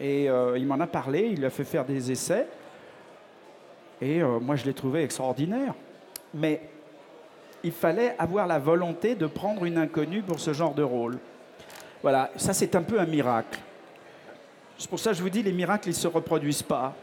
[0.00, 2.46] et euh, il m'en a parlé, il a fait faire des essais.
[4.00, 5.74] Et euh, moi, je l'ai trouvé extraordinaire.
[6.32, 6.62] Mais
[7.62, 11.18] il fallait avoir la volonté de prendre une inconnue pour ce genre de rôle.
[12.02, 13.58] Voilà, ça c'est un peu un miracle.
[14.76, 16.94] C'est pour ça que je vous dis, les miracles, ils ne se reproduisent pas.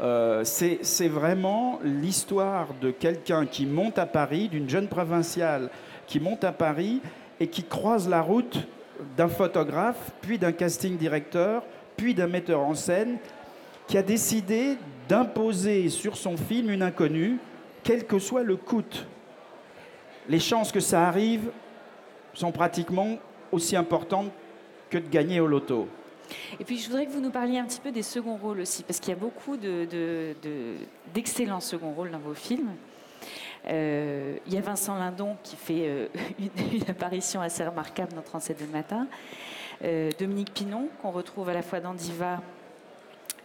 [0.00, 5.70] Euh, c'est vraiment l'histoire de quelqu'un qui monte à Paris, d'une jeune provinciale
[6.06, 7.00] qui monte à Paris
[7.40, 8.58] et qui croise la route
[9.16, 11.62] d'un photographe, puis d'un casting directeur,
[11.96, 13.18] puis d'un metteur en scène,
[13.86, 14.76] qui a décidé
[15.08, 17.38] d'imposer sur son film une inconnue,
[17.82, 18.82] quel que soit le coût.
[20.28, 21.50] Les chances que ça arrive
[22.32, 23.18] sont pratiquement
[23.52, 24.32] aussi importantes
[24.88, 25.86] que de gagner au loto.
[26.58, 28.82] Et puis je voudrais que vous nous parliez un petit peu des seconds rôles aussi,
[28.82, 29.56] parce qu'il y a beaucoup
[31.14, 32.70] d'excellents de, seconds rôles dans vos films.
[33.68, 38.66] Euh, il y a Vincent Lindon qui fait euh, une, apparition assez remarquable dans 37
[38.66, 39.06] de matin.
[39.82, 42.40] Euh, Dominique Pinon, qu'on retrouve à la fois dans Diva,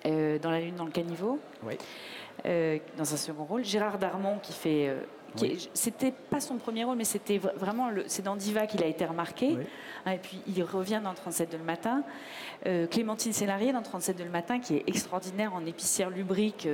[0.06, 1.40] dans La Lune dans le caniveau,
[2.46, 3.66] dans un second rôle.
[3.66, 4.96] Gérard Darmon qui fait
[5.76, 9.58] c'était pas son premier rôle, mais c'était vraiment c'est dans Diva qu'il a été remarqué.
[10.06, 12.04] Hein, et puis il revient dans 37 de le matin.
[12.90, 16.68] Clémentine Sélarié dans 37 de le matin, qui est extraordinaire en épicière lubrique,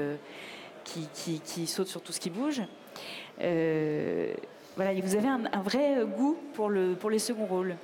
[0.84, 2.62] qui, saute sur tout ce qui bouge.
[3.42, 4.34] Euh,
[4.76, 7.76] voilà, vous avez un, vrai goût pour, le, pour les seconds rôles.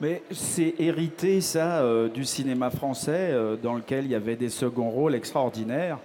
[0.00, 5.14] Mais c'est hérité, ça, du cinéma français, dans lequel il y avait des seconds rôles
[5.14, 5.98] extraordinaires.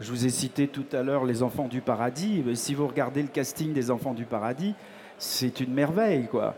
[0.00, 2.42] Je vous ai cité tout à l'heure Les Enfants du Paradis.
[2.54, 4.74] Si vous regardez le casting des Enfants du Paradis,
[5.18, 6.54] c'est une merveille, quoi.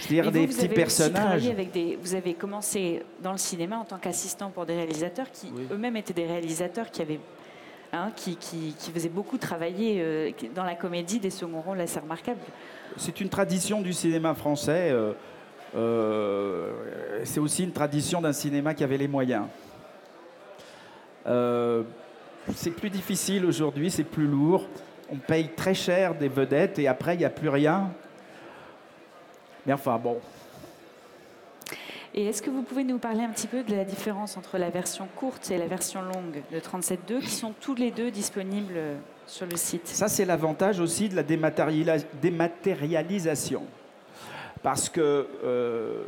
[0.00, 1.46] C'est-à-dire des petits personnages.
[1.46, 5.52] Avec des, vous avez commencé dans le cinéma en tant qu'assistant pour des réalisateurs qui
[5.70, 7.20] eux-mêmes étaient des réalisateurs qui avaient
[7.94, 8.38] Hein, qui,
[8.94, 12.40] faisaient beaucoup travailler euh, dans la comédie des seconds rôles assez remarquables.
[12.96, 14.88] C'est une tradition du cinéma français.
[14.90, 15.12] Euh,
[15.76, 16.72] euh,
[17.24, 19.44] c'est aussi une tradition d'un cinéma qui avait les moyens
[22.54, 24.66] c'est plus difficile aujourd'hui, c'est plus lourd.
[25.10, 27.90] On paye très cher des vedettes et après, il n'y a plus rien.
[29.66, 30.18] Mais enfin, bon.
[32.14, 34.68] Et est-ce que vous pouvez nous parler un petit peu de la différence entre la
[34.68, 38.78] version courte et la version longue de 37.2, qui sont tous les deux disponibles
[39.26, 39.88] sur le site?
[39.88, 43.62] Ça, c'est l'avantage aussi de la dématérialisation.
[44.62, 46.02] Parce que euh,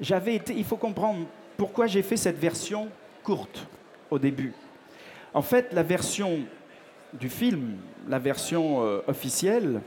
[0.00, 0.54] j'avais été.
[0.56, 2.88] Il faut comprendre pourquoi j'ai fait cette version
[3.24, 3.66] courte
[4.10, 4.52] au début.
[5.34, 6.38] En fait, la version
[7.12, 9.80] du film, la version euh, officielle,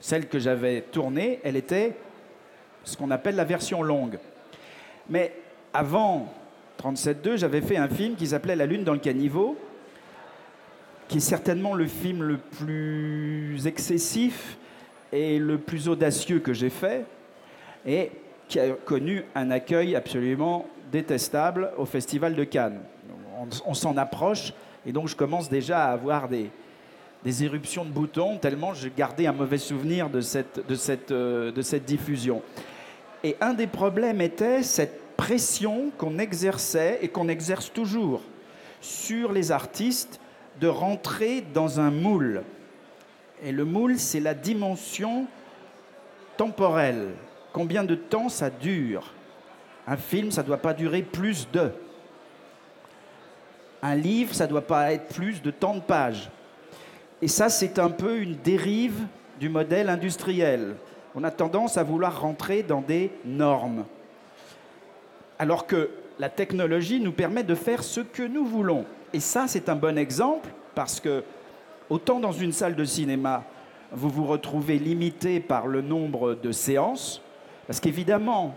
[0.00, 1.94] celle que j'avais tournée, elle était
[2.84, 4.18] ce qu'on appelle la version longue.
[5.08, 5.34] Mais
[5.74, 6.32] avant
[6.82, 9.56] 37.2, j'avais fait un film qui s'appelait La Lune dans le caniveau,
[11.08, 14.56] qui est certainement le film le plus excessif
[15.12, 17.04] et le plus audacieux que j'ai fait,
[17.86, 18.10] et
[18.48, 22.80] qui a connu un accueil absolument détestable au Festival de Cannes.
[23.66, 24.52] on s'en approche
[24.86, 26.50] et donc je commence déjà à avoir des,
[27.24, 31.52] des éruptions de boutons, tellement j'ai gardé un mauvais souvenir de cette, de, cette, euh,
[31.52, 32.42] de cette diffusion.
[33.24, 38.22] Et un des problèmes était cette pression qu'on exerçait et qu'on exerce toujours
[38.80, 40.20] sur les artistes
[40.60, 42.42] de rentrer dans un moule.
[43.44, 45.26] Et le moule, c'est la dimension
[46.36, 47.10] temporelle.
[47.52, 49.12] Combien de temps ça dure?
[49.86, 51.72] Un film, ça ne doit pas durer plus de
[53.82, 56.30] un livre, ça ne doit pas être plus de tant de pages.
[57.20, 58.94] Et ça, c'est un peu une dérive
[59.40, 60.76] du modèle industriel.
[61.14, 63.84] On a tendance à vouloir rentrer dans des normes.
[65.38, 68.84] Alors que la technologie nous permet de faire ce que nous voulons.
[69.12, 71.24] Et ça, c'est un bon exemple parce que,
[71.90, 73.44] autant dans une salle de cinéma,
[73.92, 77.20] vous vous retrouvez limité par le nombre de séances,
[77.66, 78.54] parce qu'évidemment,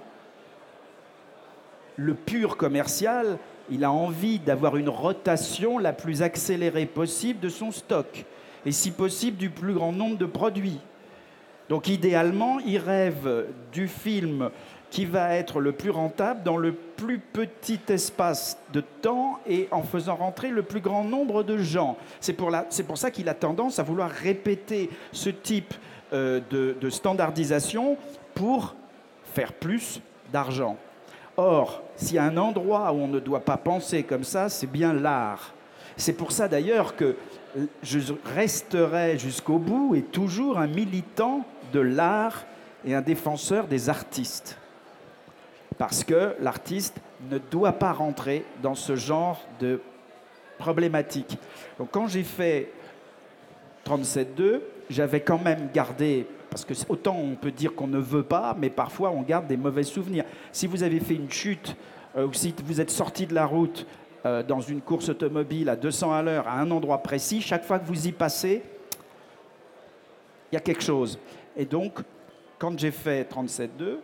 [1.98, 3.38] le pur commercial,
[3.70, 8.26] il a envie d'avoir une rotation la plus accélérée possible de son stock,
[8.65, 10.80] et si possible du plus grand nombre de produits.
[11.69, 14.49] Donc idéalement, il rêve du film
[14.91, 19.82] qui va être le plus rentable dans le plus petit espace de temps et en
[19.82, 21.97] faisant rentrer le plus grand nombre de gens.
[22.22, 22.51] C'est pour,
[22.97, 25.74] ça qu'il a tendance à vouloir répéter ce type
[26.13, 27.97] euh, de standardisation
[28.36, 28.76] pour
[29.34, 30.01] faire plus
[30.32, 30.78] d'argent.
[31.38, 34.72] Or, s'il y a un endroit où on ne doit pas penser comme ça, c'est
[34.72, 35.53] bien l'art.
[35.97, 37.16] C'est pour ça d'ailleurs que
[37.84, 37.99] je
[38.36, 41.45] resterai jusqu'au bout et toujours un militant
[41.76, 42.45] de l'art
[42.86, 44.57] et un défenseur des artistes.
[45.78, 46.95] Parce que l'artiste
[47.30, 49.82] ne doit pas rentrer dans ce genre de
[50.57, 51.38] problématique.
[51.78, 52.71] Donc quand j'ai fait
[53.86, 58.55] 37.2, j'avais quand même gardé parce que autant on peut dire qu'on ne veut pas,
[58.57, 60.23] mais parfois on garde des mauvais souvenirs.
[60.53, 61.76] Si vous avez fait une chute,
[62.15, 63.86] euh, ou si vous êtes sorti de la route
[64.26, 67.80] euh, dans une course automobile à 200 à l'heure à un endroit précis, chaque fois
[67.80, 68.63] que vous y passez,
[70.51, 71.19] il y a quelque chose.
[71.58, 71.99] Et donc,
[72.58, 73.97] quand j'ai fait 37.2,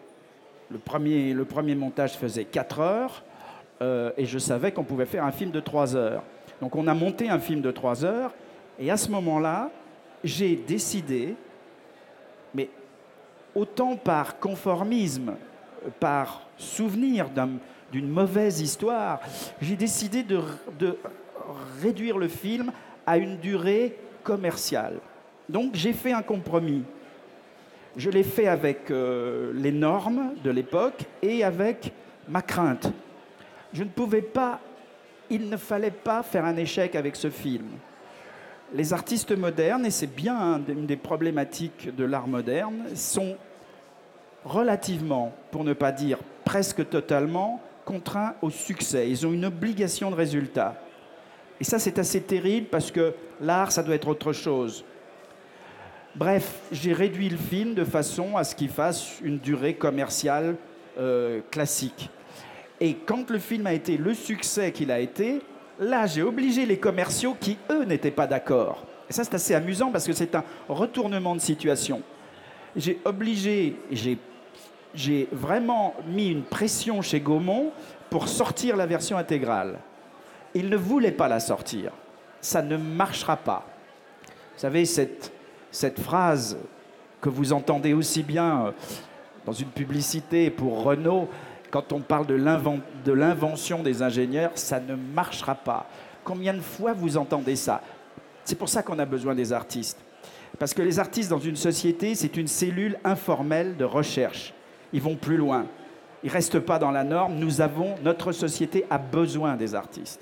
[0.70, 3.24] le premier, le premier montage faisait 4 heures,
[3.82, 6.24] euh, et je savais qu'on pouvait faire un film de 3 heures.
[6.62, 8.34] Donc on a monté un film de 3 heures,
[8.80, 9.70] et à ce moment-là,
[10.24, 11.36] j'ai décidé,
[12.54, 12.70] mais
[13.56, 15.34] autant par conformisme,
[16.00, 17.30] par souvenir
[17.92, 19.20] d'une mauvaise histoire,
[19.62, 20.42] j'ai décidé de,
[20.80, 20.98] de
[21.82, 22.72] réduire le film
[23.06, 25.00] à une durée commerciale.
[25.50, 26.84] Donc j'ai fait un compromis.
[27.98, 31.92] Je l'ai fait avec euh, les normes de l'époque et avec
[32.28, 32.92] ma crainte.
[33.74, 34.60] Je ne pouvais pas,
[35.30, 37.68] il ne fallait pas faire un échec avec ce film.
[38.74, 43.36] Les artistes modernes, et c'est bien une des problématiques de l'art moderne, sont
[44.46, 49.10] relativement, pour ne pas dire presque totalement, contraints au succès.
[49.10, 50.82] Ils ont une obligation de résultat.
[51.60, 54.86] Et ça, c'est assez terrible parce que l'art, ça doit être autre chose.
[56.16, 60.58] Bref, j'ai réduit le film de façon à ce qu'il fasse une durée commerciale
[61.00, 62.10] euh, classique.
[62.82, 65.42] Et quand le film a été le succès qu'il a été,
[65.80, 68.86] là, j'ai obligé les commerciaux qui, eux, n'étaient pas d'accord.
[69.10, 72.02] Et ça, c'est assez amusant parce que c'est un retournement de situation.
[72.76, 73.78] J'ai obligé,
[74.94, 77.72] j'ai vraiment mis une pression chez Gaumont
[78.10, 79.80] pour sortir la version intégrale.
[80.54, 81.94] Il ne voulait pas la sortir.
[82.42, 83.66] Ça ne marchera pas.
[84.26, 85.32] Vous savez, cette,
[85.72, 86.58] cette phrase
[87.22, 88.72] que vous entendez aussi bien euh,
[89.46, 91.30] dans une publicité pour Renault,
[91.72, 95.88] quand on parle de l'invention des ingénieurs, ça ne marchera pas.
[96.24, 97.82] Combien de fois vous entendez ça?
[98.44, 99.98] C'est pour ça qu'on a besoin des artistes.
[100.60, 104.54] Parce que les artistes dans une société, c'est une cellule informelle de recherche.
[104.92, 105.66] Ils vont plus loin.
[106.24, 107.36] Ils ne restent pas dans la norme.
[108.04, 110.22] Notre société a besoin des artistes.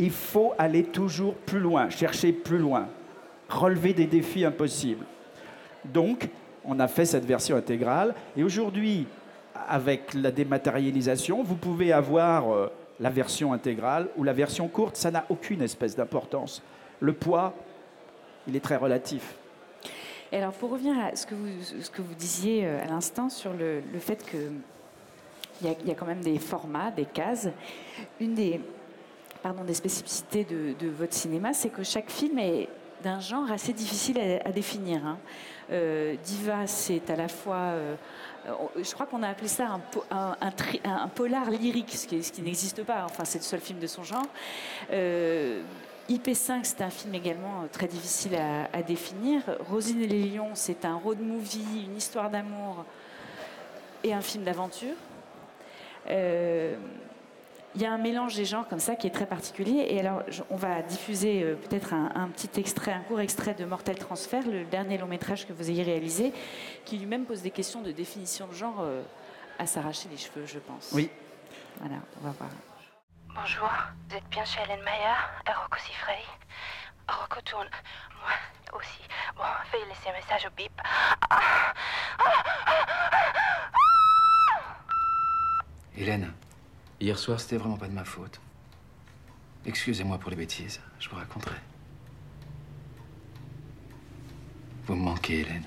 [0.00, 2.88] Il faut aller toujours plus loin, chercher plus loin
[3.50, 5.04] relever des défis impossibles.
[5.84, 6.28] Donc,
[6.64, 8.14] on a fait cette version intégrale.
[8.36, 9.06] Et aujourd'hui,
[9.68, 14.96] avec la dématérialisation, vous pouvez avoir euh, la version intégrale ou la version courte.
[14.96, 16.62] Ça n'a aucune espèce d'importance.
[17.00, 17.54] Le poids,
[18.46, 19.34] il est très relatif.
[20.32, 21.48] Et alors, pour revenir à ce que vous,
[21.80, 26.06] ce que vous disiez euh, à l'instant sur le, fait qu'il y, y, a quand
[26.06, 27.48] même des formats, des cases,
[28.20, 28.60] une des,
[29.42, 32.68] pardon, des spécificités de, de votre cinéma, c'est que chaque film est
[33.02, 35.04] d'un genre assez difficile à, définir.
[35.06, 35.18] Hein.
[35.70, 37.94] Euh, Diva, c'est à la fois, euh,
[38.76, 39.78] je crois qu'on a appelé ça
[40.10, 43.04] un, polar lyrique, ce qui, n'existe pas.
[43.04, 44.26] Enfin, c'est le seul film de son genre.
[44.92, 45.62] Euh,
[46.08, 48.36] IP5, c'est un film également très difficile
[48.72, 49.42] à, définir.
[49.68, 52.84] Rosine et les lions, c'est un road movie, une histoire d'amour
[54.02, 54.96] et un film d'aventure
[57.74, 59.86] il y a un mélange des genres comme ça qui est très particulier.
[59.90, 63.98] Et alors, on va diffuser euh, peut-être un, petit extrait, un court extrait de Mortel
[63.98, 66.32] Transfer, le dernier long métrage que vous ayez réalisé,
[66.84, 69.02] qui lui-même pose des questions de définition de genre euh,
[69.58, 70.90] à s'arracher les cheveux, je pense.
[70.92, 71.10] Oui.
[71.78, 72.50] Voilà, on va voir.
[73.34, 73.70] Bonjour,
[74.08, 76.26] vous êtes bien chez Hélène Maillard et Rocco Siffredi
[77.08, 77.68] Rocco tourne.
[78.20, 79.00] Moi aussi.
[79.36, 80.72] Bon, veuillez laisser un message au bip.
[85.96, 86.32] Hélène
[87.00, 88.40] Hier soir, c'était vraiment pas de ma faute.
[89.64, 91.56] Excusez-moi pour les bêtises, je vous raconterai.
[94.86, 95.66] Vous me manquez, Hélène.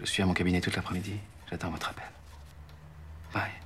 [0.00, 1.16] Je suis à mon cabinet toute l'après-midi.
[1.48, 2.10] J'attends votre appel.
[3.32, 3.61] Bye.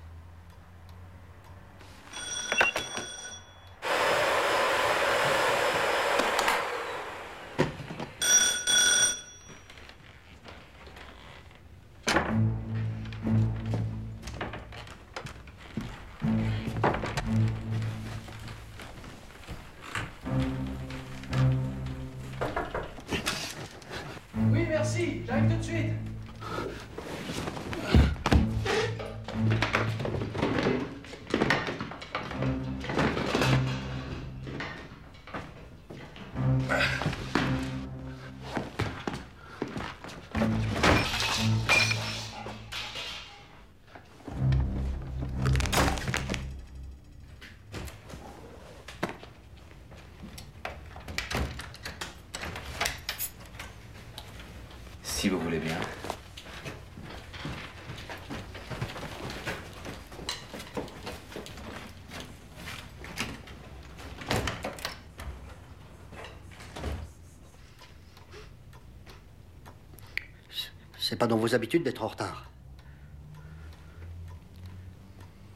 [71.09, 72.51] C'est pas dans vos habitudes d'être en retard.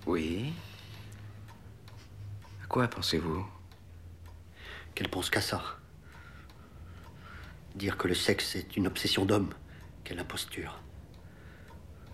[0.07, 0.53] Oui.
[2.69, 3.45] quoi, pensez-vous?
[4.95, 5.61] Qu'elle pense qu'à ça.
[7.81, 9.55] Dire que le sexe est une obsession d'homme.
[10.05, 10.79] Quelle imposture.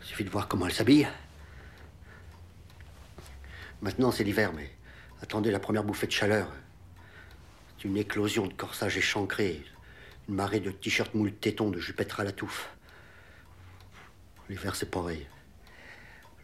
[0.01, 1.09] Suffit de voir comment elle s'habille.
[3.83, 4.71] Maintenant, c'est l'hiver, mais
[5.21, 6.53] attendez la première bouffée de chaleur.
[7.77, 9.65] C'est une éclosion de corsage échancré,
[10.29, 12.71] une marée de t-shirts moule tétons, de jupettes à la touffe.
[14.49, 15.27] L'hiver, c'est pareil.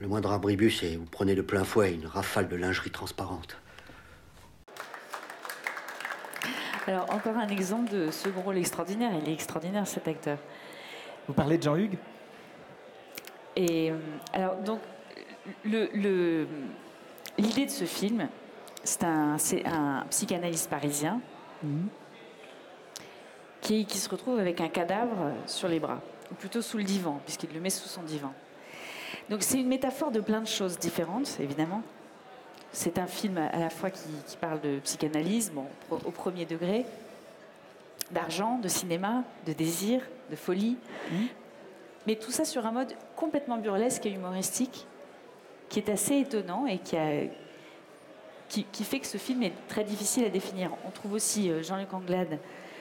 [0.01, 3.57] Le moindre abribus et vous prenez de plein fouet une rafale de lingerie transparente.
[6.87, 9.13] Alors, encore un exemple de second rôle extraordinaire.
[9.23, 10.39] Il est extraordinaire, cet acteur.
[11.29, 11.97] Vous parlez de Jean-Hugues?
[13.55, 13.97] Et euh,
[14.33, 14.81] alors, donc,
[15.65, 16.47] le- le-
[17.39, 18.29] l'idée de ce film,
[18.83, 19.37] c'est un,
[20.11, 21.21] psychanalyste parisien
[23.61, 26.01] qui, qui se retrouve avec un cadavre sur les bras,
[26.33, 28.33] ou plutôt sous le divan, puisqu'il le met sous son divan.
[29.31, 31.83] Donc, c'est une métaphore de plein de choses différentes, évidemment.
[32.73, 36.87] C'est un film à la fois qui, qui parle de psychanalyse, bon, au premier degré,
[38.11, 40.01] d'argent, de cinéma, de désir,
[40.31, 40.77] de folie.
[42.07, 44.87] Mais tout ça sur un mode complètement burlesque et humoristique,
[45.69, 47.27] qui est assez étonnant et qui, a-
[48.49, 50.71] qui, qui fait que ce film est très difficile à définir.
[50.87, 52.39] On trouve aussi euh, Jean-Luc Anglade,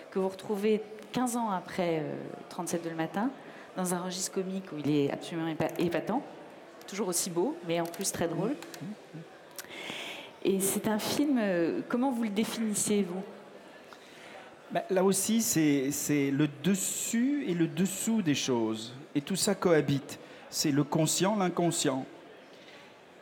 [0.09, 0.81] que vous retrouvez
[1.11, 2.15] 15 ans après euh,
[2.49, 3.29] 37 de le matin,
[3.77, 6.21] dans un registre comique où il est absolument épa- épatant,
[6.87, 8.55] toujours aussi beau, mais en plus très drôle.
[10.43, 13.21] Et c'est un film, euh, comment vous le définissez, vous?
[14.71, 18.93] Ben, Là aussi, c'est c'est le dessus et le dessous des choses.
[19.13, 20.19] Et tout ça cohabite.
[20.49, 22.05] C'est le conscient, l'inconscient.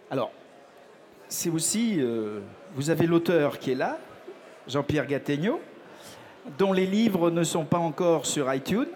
[0.09, 0.31] Alors,
[1.27, 2.39] c'est aussi, euh,
[2.73, 3.97] vous avez l'auteur qui est là,
[4.67, 5.59] Jean-Pierre Gattegno,
[6.57, 8.87] dont les livres ne sont pas encore sur iTunes.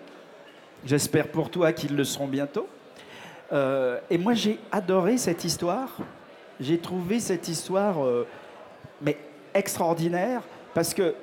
[0.85, 2.67] J'espère pour toi qu'ils le seront bientôt.
[3.51, 5.97] Euh, et moi, j'ai adoré cette histoire.
[6.63, 8.25] J'ai trouvé cette histoire, euh,
[9.01, 9.17] mais
[9.53, 10.41] extraordinaire,
[10.73, 11.13] parce que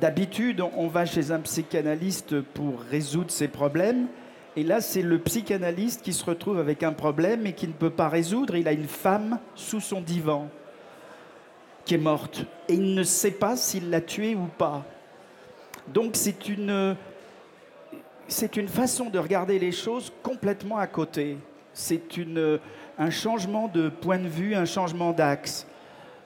[0.00, 4.06] D'habitude, on- va chez un psychanalyste pour résoudre ses problèmes.
[4.54, 7.90] Et là, c'est le psychanalyste qui se retrouve avec un problème et qui ne peut
[7.90, 8.54] pas résoudre.
[8.54, 10.48] Il a une femme sous son divan
[11.84, 12.44] qui est morte.
[12.68, 14.84] Et il ne sait pas s'il l'a tuée ou pas.
[15.88, 16.94] Donc c'est une,
[18.28, 21.38] c'est une façon de regarder les choses complètement à côté.
[21.72, 22.60] C'est une,
[23.02, 25.66] un changement de point de vue, un changement d'axe.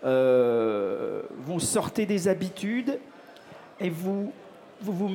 [0.04, 2.98] Euh, vous sortez des habitudes
[3.80, 4.30] et vous
[4.82, 5.08] vous,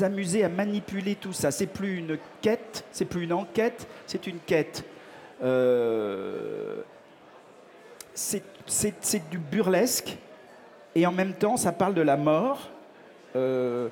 [0.00, 1.50] amusez à manipuler tout ça.
[1.50, 4.84] C'est plus une quête, c'est plus une enquête, c'est une quête.
[5.42, 6.82] Euh,
[8.14, 10.16] c'est du burlesque
[10.94, 12.70] et en même temps ça parle de la mort.
[13.34, 13.88] Euh,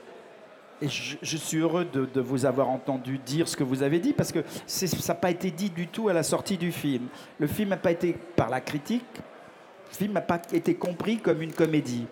[0.82, 4.32] et je, suis heureux de, vous avoir entendu dire ce que vous avez dit parce
[4.32, 7.06] que ça n'a pas été dit du tout à la sortie du film.
[7.38, 11.42] Le film n'a pas été, par la critique, le film n'a pas été compris comme
[11.42, 12.06] une comédie.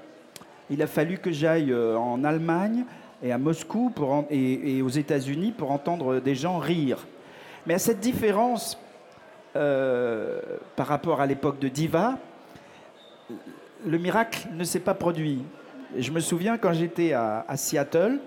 [0.68, 2.84] Il a fallu que j'aille euh, en Allemagne
[3.22, 3.90] et à Moscou
[4.28, 7.06] et, aux États-Unis pour entendre des gens rire.
[7.66, 8.78] Mais à cette différence
[9.56, 10.40] euh,
[10.76, 12.18] par rapport à l'époque de Diva,
[13.86, 15.42] le miracle ne s'est pas produit.
[15.96, 18.20] Je me souviens quand j'étais à Seattle,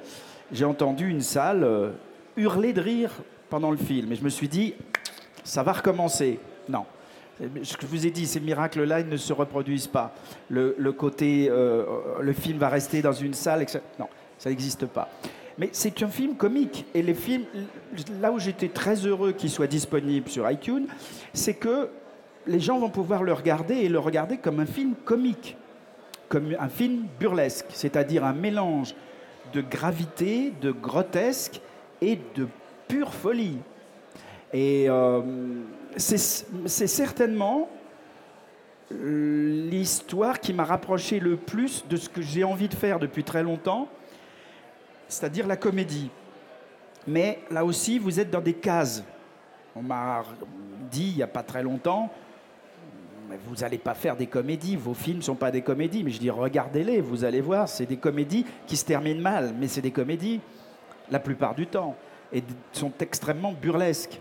[0.52, 1.92] j'ai entendu une salle euh,
[2.38, 3.12] hurler de rire
[3.50, 4.12] pendant le film.
[4.12, 4.74] Et je me suis dit,
[5.44, 6.40] ça va recommencer.
[6.70, 6.86] Non.
[7.64, 10.14] Ce que je vous ai dit, ces miracles-là, ils ne se reproduisent pas.
[10.50, 11.86] Le, côté, euh,
[12.20, 13.80] le film va rester dans une salle, etc.
[14.00, 15.10] Non, ça n'existe pas.
[15.58, 16.86] Mais c'est un film comique.
[16.94, 17.46] Et les films,
[18.22, 20.88] là où j'étais très heureux qu'il soit disponible sur iTunes,
[21.34, 21.90] c'est que
[22.48, 25.58] les gens vont pouvoir le regarder et le regarder comme un film comique,
[26.30, 28.96] comme un film burlesque, c'est-à-dire un mélange
[29.54, 31.62] de gravité, de grotesque
[32.02, 32.48] et de
[32.88, 33.58] pure folie.
[34.54, 35.22] Et euh,
[35.98, 37.70] c'est c'est certainement
[38.92, 43.44] l'histoire qui m'a rapproché le plus de ce que j'ai envie de faire depuis très
[43.44, 43.88] longtemps,
[45.08, 46.10] c'est-à-dire la comédie.
[47.08, 49.04] Mais là aussi, vous êtes dans des cases.
[49.76, 50.24] On m'a
[50.92, 52.12] dit il n'y a pas très longtemps,
[53.46, 56.04] vous n'allez pas faire des comédies, vos films ne sont pas des comédies.
[56.04, 59.68] Mais je dis regardez-les, vous allez voir, c'est des comédies qui se terminent mal, mais
[59.68, 60.42] c'est des comédies
[61.10, 61.96] la plupart du temps
[62.34, 64.20] et sont extrêmement burlesques.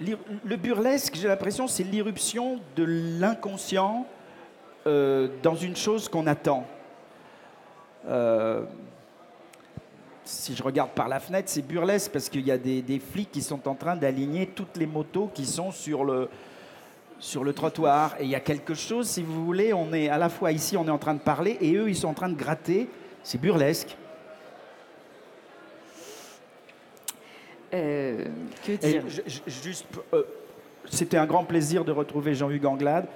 [0.00, 2.84] Le burlesque, j'ai l'impression, c'est l'irruption de
[3.20, 4.04] l'inconscient
[4.88, 6.66] euh, dans une chose qu'on attend.
[8.08, 8.64] Euh,
[10.24, 13.42] si je regarde par la fenêtre, c'est burlesque parce qu'il y a des flics qui
[13.42, 16.28] sont en train d'aligner toutes les motos qui sont sur le,
[17.22, 18.16] sur le trottoir.
[18.18, 20.76] Et il y a quelque chose, si vous voulez, on est à la fois ici,
[20.76, 22.88] on est en train de parler, et eux, ils sont en train de gratter.
[23.22, 23.96] C'est burlesque.
[27.72, 28.24] Euh,
[28.66, 30.24] que dire je- je- juste, euh,
[30.90, 33.06] c'était un grand plaisir de retrouver Jean-Hugues Anglade.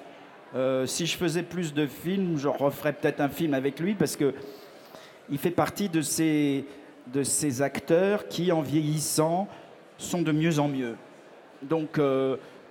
[0.55, 4.17] Euh, si je faisais plus de films, je referais peut-être un film avec lui parce
[4.17, 4.33] que
[5.29, 6.65] il fait partie de ces,
[7.09, 9.49] de ces acteurs qui, en vieillissant,
[9.99, 10.95] sont de mieux en mieux.
[11.63, 11.99] Donc,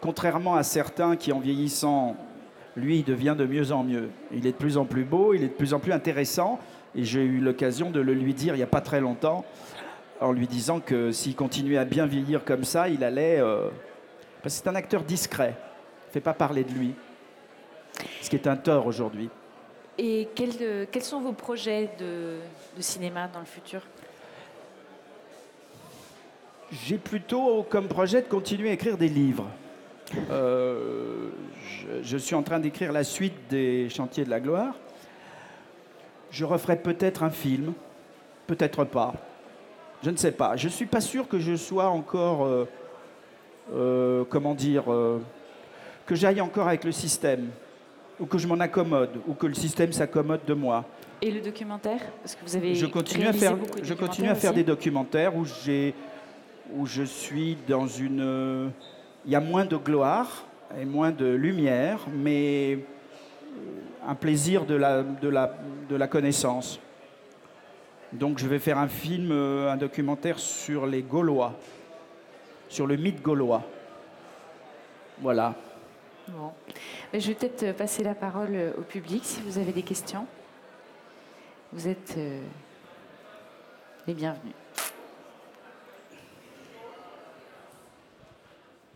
[0.05, 2.15] contrairement à certains qui, en vieillissant,
[2.75, 4.11] lui, il devient de mieux en mieux.
[4.31, 6.59] Il est de plus en plus beau, il est de plus en plus intéressant.
[6.93, 9.43] Et j'ai eu l'occasion de le lui dire il n'y a pas très longtemps,
[10.21, 13.39] en lui disant que s'il continuait à bien vieillir comme ça, il allait.
[13.39, 13.69] Euh,
[14.43, 16.93] parce que c'est un acteur discret, il ne fait pas parler de lui.
[18.21, 19.29] Ce qui est un tort aujourd'hui.
[19.97, 22.37] Et quels, euh, quels sont vos projets de,
[22.77, 23.81] de cinéma dans le futur?
[26.71, 29.47] J'ai plutôt comme projet de continuer à écrire des livres.
[30.29, 31.29] Euh,
[31.67, 34.75] je, je suis en train d'écrire la suite des Chantiers de la Gloire.
[36.31, 37.73] Je referai peut-être un film,
[38.47, 39.13] peut-être pas.
[40.03, 40.55] Je ne sais pas.
[40.55, 42.67] Je ne suis pas sûr que je sois encore, euh,
[43.73, 44.83] euh, comment dire,
[46.05, 47.47] que j'aille encore avec le système,
[48.19, 50.85] ou que je m'en accommode, ou que le système s'accommode de moi.
[51.21, 54.27] Et le documentaire Parce que vous avez Je continue à faire, beaucoup de je continue
[54.27, 54.59] à documentaires faire aussi.
[54.59, 55.95] des documentaires où j'ai,
[56.75, 58.71] où je suis dans une,
[59.25, 60.45] il y a moins de gloire
[60.79, 62.79] et moins de lumière, mais euh,
[64.07, 66.79] un plaisir de la, connaissance.
[68.13, 71.53] Donc je vais faire un film, euh, un documentaire sur les Gaulois,
[72.69, 73.63] sur le mythe gaulois.
[75.21, 75.55] Voilà.
[77.13, 80.25] Je vais peut-être euh, passer la parole au public si vous avez des questions.
[81.73, 82.17] Vous êtes
[84.07, 84.53] les bienvenus.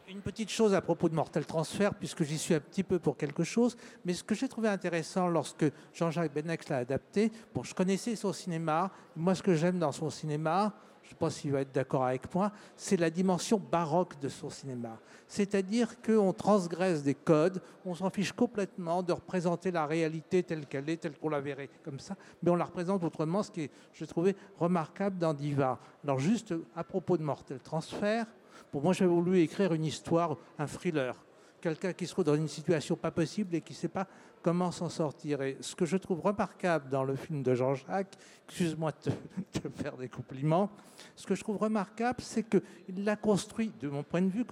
[0.10, 3.16] Une petite chose à propos de Mortel Transfer, puisque j'y suis un petit peu pour
[3.16, 7.76] quelque chose, mais ce que j'ai trouvé intéressant lorsque Jean-Jacques Benex l'a adapté, bon, je
[7.76, 11.72] connaissais son cinéma, moi ce que j'aime dans son cinéma, je pas s'il va être
[11.72, 14.98] d'accord avec moi, c'est la dimension baroque de son cinéma.
[15.28, 20.90] C'est-à-dire qu'on transgresse des codes, on s'en fiche complètement de représenter la réalité telle qu'elle
[20.90, 23.72] est, telle qu'on la verrait comme ça, mais on la représente autrement, ce qui est,
[23.94, 25.78] je trouvais, remarquable dans Diva.
[26.04, 28.26] Alors juste à propos de Mortel Transfer,
[28.72, 31.16] pour moi, j'avais voulu écrire une histoire, un thriller.
[31.62, 34.08] Quelqu'un qui se trouve dans une situation pas possible et qui ne sait pas
[34.42, 35.42] comment s'en sortir.
[35.42, 38.16] Et ce que je trouve remarquable dans le film de Jean-Jacques,
[38.48, 40.70] excuse-moi de faire des compliments,
[41.16, 44.46] ce que je trouve remarquable, c'est qu'il l'a construit, de mon point de vue,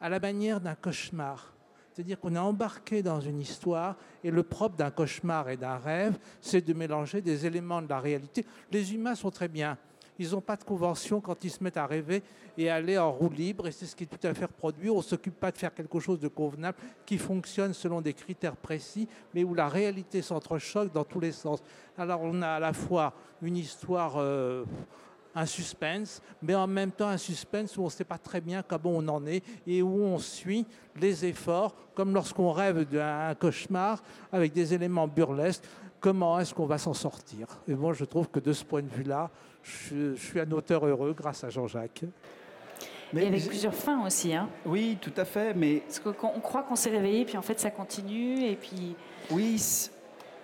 [0.00, 1.52] à la manière d'un cauchemar.
[1.92, 6.18] C'est-à-dire qu'on est embarqué dans une histoire et le propre d'un cauchemar et d'un rêve,
[6.40, 8.46] c'est de mélanger des éléments de la réalité.
[8.70, 9.76] Les humains sont très bien.
[10.20, 12.22] Ils n'ont pas de convention quand ils se mettent à rêver
[12.58, 14.90] et à aller en roue libre, et c'est ce qui est tout à fait reproduit.
[14.90, 18.54] On ne s'occupe pas de faire quelque chose de convenable qui fonctionne selon des critères
[18.54, 21.62] précis, mais où la réalité s'entrechoque dans tous les sens.
[21.96, 24.66] Alors on a à la fois une histoire, euh,
[25.34, 28.62] un suspense, mais en même temps un suspense où on ne sait pas très bien
[28.62, 30.66] comment on en est et où on suit
[30.96, 35.64] les efforts, comme lorsqu'on rêve d'un cauchemar avec des éléments burlesques
[36.00, 38.88] comment est-ce qu'on va s'en sortir Et moi, je trouve que de ce point de
[38.88, 39.30] vue-là,
[39.62, 42.04] je, je suis un auteur heureux grâce à Jean-Jacques.
[43.16, 44.34] Et avec plusieurs fins aussi.
[44.34, 44.48] Hein.
[44.64, 47.58] Oui, tout à fait, mais Parce qu'on on croit qu'on s'est réveillé, puis en fait
[47.58, 48.94] ça continue, et puis
[49.30, 49.60] Oui,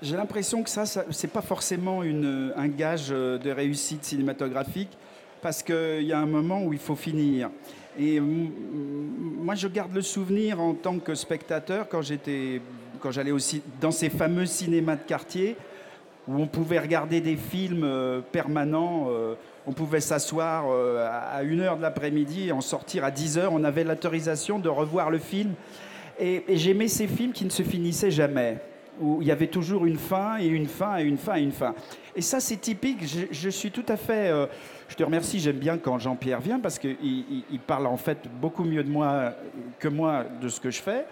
[0.03, 4.91] j'ai l'impression que ça, ça c'est pas forcément une, un gage euh, de réussite cinématographique,
[5.41, 7.51] parce qu'il y a un moment où il faut finir.
[7.99, 12.61] Et moi, je garde le souvenir en tant que spectateur quand j'étais,
[13.07, 15.57] quand j'allais aussi dans ces fameux cinémas de quartier
[16.27, 19.07] où on pouvait regarder des films euh, permanents.
[19.11, 23.47] euh, on pouvait s'asseoir euh, à 1h de l'après-midi et en sortir à 10h.
[23.53, 25.53] On avait l'autorisation de revoir le film.
[26.19, 28.59] Et, j'aimais ces films qui ne se finissaient jamais,
[29.01, 31.53] où il y avait toujours une fin et une fin et une fin et une
[31.53, 31.77] fin.
[32.17, 33.05] Et ça, c'est typique.
[33.31, 34.33] Je, suis tout à fait.
[34.89, 35.39] je te remercie.
[35.39, 38.91] J'aime bien quand Jean-Pierre vient parce qu'il il, il parle en fait beaucoup mieux de
[38.91, 39.35] moi
[39.79, 41.05] que moi de ce que je fais.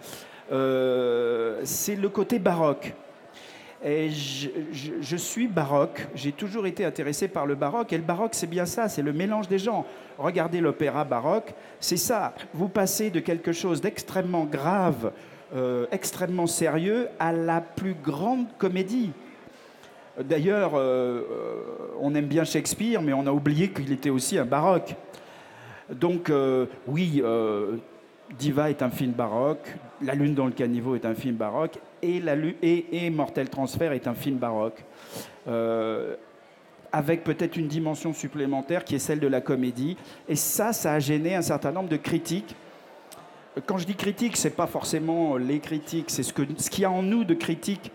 [0.51, 2.93] Euh, c'est le côté baroque.
[3.83, 8.49] Et je, suis baroque, j'ai toujours été intéressé par le baroque, et le baroque c'est
[8.49, 9.85] bien ça, c'est le mélange des gens.
[10.17, 15.11] Regardez l'opéra baroque, c'est ça, vous passez de quelque chose d'extrêmement grave,
[15.55, 19.11] euh, extrêmement sérieux, à la plus grande comédie.
[20.19, 21.21] D'ailleurs, euh,
[21.99, 24.95] on aime bien Shakespeare, mais on a oublié qu'il était aussi un baroque.
[25.91, 26.31] Donc
[26.87, 27.21] oui,
[28.39, 32.19] Diva est un film baroque, La Lune dans le caniveau est un film baroque, et,
[32.19, 34.83] la, et, Mortel Transfert est un film baroque.
[35.47, 36.15] Euh,
[36.91, 39.97] avec peut-être une dimension supplémentaire qui est celle de la comédie.
[40.29, 42.55] Et ça, ça a gêné un certain nombre de critiques.
[43.65, 46.85] Quand je dis critique, c'est pas forcément les critiques, c'est ce que ce qu'il y
[46.85, 47.91] a en nous de critique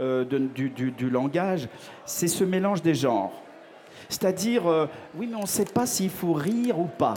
[0.00, 1.68] euh, du langage,
[2.04, 3.32] c'est ce mélange des genres.
[4.10, 7.14] C'est-à-dire, euh, oui, mais on ne sait pas s'il faut rire ou pas.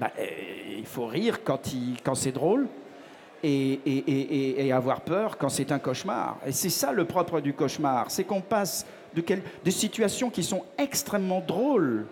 [0.00, 0.24] Bah, euh,
[0.78, 1.60] il faut rire quand,
[2.14, 2.68] c'est drôle,
[3.42, 6.38] et, avoir peur quand c'est un cauchemar.
[6.46, 11.40] Et c'est ça le propre du cauchemar, c'est qu'on passe de situations qui sont extrêmement
[11.40, 12.06] drôles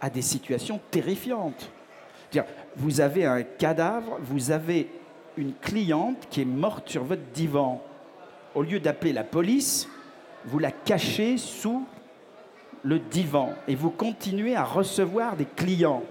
[0.00, 1.68] à des situations terrifiantes.
[2.76, 4.88] Vous avez un cadavre, vous avez
[5.36, 7.82] une cliente qui est morte sur votre divan.
[8.54, 9.88] Au lieu d'appeler la police,
[10.44, 11.86] vous la cachez sous
[12.82, 16.02] le divan et vous continuez à recevoir des clients.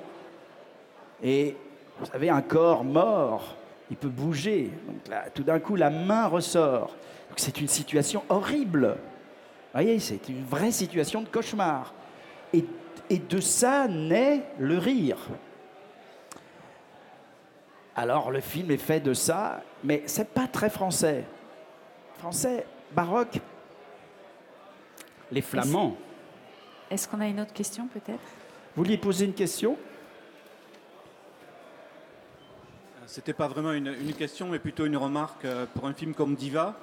[1.23, 1.55] Et
[1.97, 3.55] vous savez, un corps mort,
[3.89, 4.69] il peut bouger.
[4.85, 6.95] Donc là, tout d'un coup, la main ressort.
[7.29, 8.97] Donc c'est une situation horrible.
[8.97, 11.93] Vous voyez, c'est une vraie situation de cauchemar.
[12.51, 12.65] Et,
[13.09, 15.17] et de ça naît le rire.
[17.95, 21.23] Alors le film est fait de ça, mais c'est pas très français.
[22.17, 23.39] Français, baroque.
[25.31, 25.95] Les Flamands.
[26.91, 28.19] Est-ce qu'on a une autre question peut-être?
[28.75, 29.77] Vous vouliez poser une question?
[33.07, 36.35] C'était pas vraiment une, une question, mais plutôt une remarque euh, pour un film comme
[36.35, 36.75] Diva.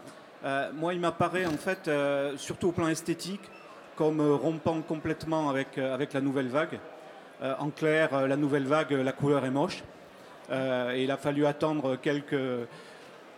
[0.44, 3.42] Euh, moi, il m'apparaît en fait, euh, surtout au plan esthétique,
[3.96, 6.78] comme rompant complètement avec, avec la nouvelle vague.
[7.42, 9.82] Euh, en clair, la nouvelle vague, la couleur est moche.
[10.52, 12.66] Et il a fallu attendre quelques,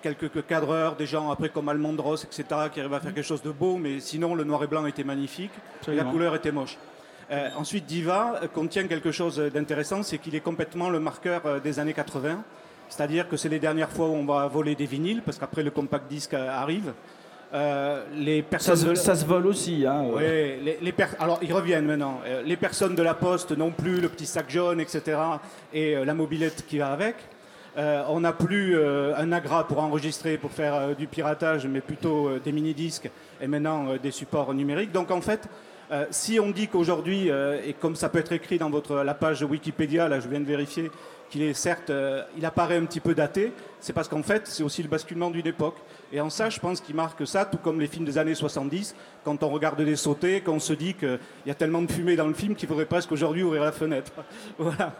[0.01, 3.51] quelques cadreurs, des gens après comme Almondros, etc., qui arrivent à faire quelque chose de
[3.51, 5.51] beau, mais sinon le noir et blanc était magnifique
[5.87, 6.79] et la couleur était moche.
[7.31, 11.93] Euh, ensuite, Diva contient quelque chose d'intéressant, c'est qu'il est complètement le marqueur des années
[11.93, 12.43] 80.
[12.93, 15.71] C'est-à-dire que c'est les dernières fois où on va voler des vinyles, parce qu'après le
[15.71, 16.93] compact disque arrive.
[17.55, 19.87] Euh, les ça personnes se, de- ça se vole aussi.
[19.87, 22.21] Hein, oui, les, les per- alors ils reviennent maintenant.
[22.27, 25.19] Euh, les personnes de la poste non plus, le petit sac jaune, etc.
[25.73, 27.17] Et euh, la mobilette qui va avec.
[27.79, 28.77] Euh, on n'a plus
[29.17, 33.09] un agra pour enregistrer, pour faire du piratage, mais plutôt des mini-disques
[33.41, 34.93] et maintenant des supports numériques.
[34.93, 35.49] Donc en fait,
[36.11, 40.07] si on dit qu'aujourd'hui, et comme ça peut être écrit dans votre, la page Wikipédia,
[40.07, 40.91] là je viens de vérifier,
[41.33, 44.63] qu'il est certes, euh, il apparaît un petit peu daté, c'est parce qu'en fait, c'est
[44.63, 45.77] aussi le basculement d'une époque.
[46.13, 48.95] Et en ça, je pense qu'il marque ça, tout comme les films des années 70,
[49.25, 52.27] quand on regarde des sautés, qu'on se dit qu'il y a tellement de fumée dans
[52.27, 54.13] le film qu'il faudrait presque aujourd'hui ouvrir la fenêtre.
[54.59, 54.93] voilà.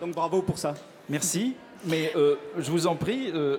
[0.00, 0.74] Donc bravo pour ça.
[1.08, 1.56] Merci.
[1.84, 3.58] Mais euh, je vous en prie, euh,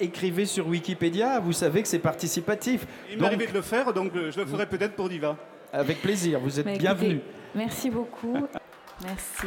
[0.00, 2.86] écrivez sur Wikipédia, vous savez que c'est participatif.
[3.10, 5.36] Il m'est arrivé de le faire, donc euh, je le ferai peut-être pour Diva.
[5.72, 7.20] avec plaisir, vous êtes bienvenue.
[7.54, 8.46] Merci beaucoup.
[9.04, 9.46] Merci.